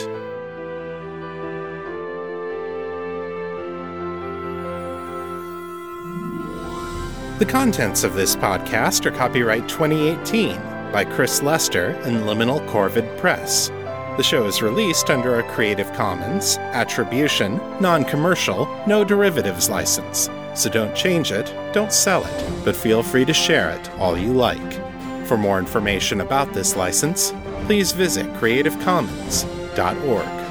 The 7.41 7.47
contents 7.47 8.05
of 8.05 8.15
this 8.15 8.37
podcast 8.37 9.07
are 9.07 9.11
copyright 9.11 9.69
2018 9.69 10.55
by 10.93 11.05
Chris 11.05 11.43
Lester 11.43 11.87
and 12.05 12.19
Liminal 12.19 12.65
Corvid 12.69 13.19
Press. 13.19 13.71
The 14.17 14.23
show 14.23 14.47
is 14.47 14.63
released 14.63 15.11
under 15.11 15.41
a 15.41 15.51
Creative 15.51 15.93
Commons, 15.95 16.59
Attribution, 16.59 17.57
Non 17.81 18.05
Commercial, 18.05 18.69
No 18.87 19.03
Derivatives 19.03 19.69
license. 19.69 20.31
So 20.55 20.71
don't 20.71 20.95
change 20.95 21.33
it, 21.33 21.53
don't 21.73 21.93
sell 21.93 22.25
it, 22.25 22.65
but 22.65 22.77
feel 22.77 23.03
free 23.03 23.25
to 23.25 23.35
share 23.35 23.71
it 23.71 23.91
all 23.99 24.17
you 24.17 24.33
like. 24.33 24.73
For 25.27 25.37
more 25.37 25.59
information 25.59 26.21
about 26.21 26.53
this 26.53 26.77
license, 26.77 27.33
please 27.67 27.93
visit 27.93 28.27
creativecommons.org. 28.35 30.44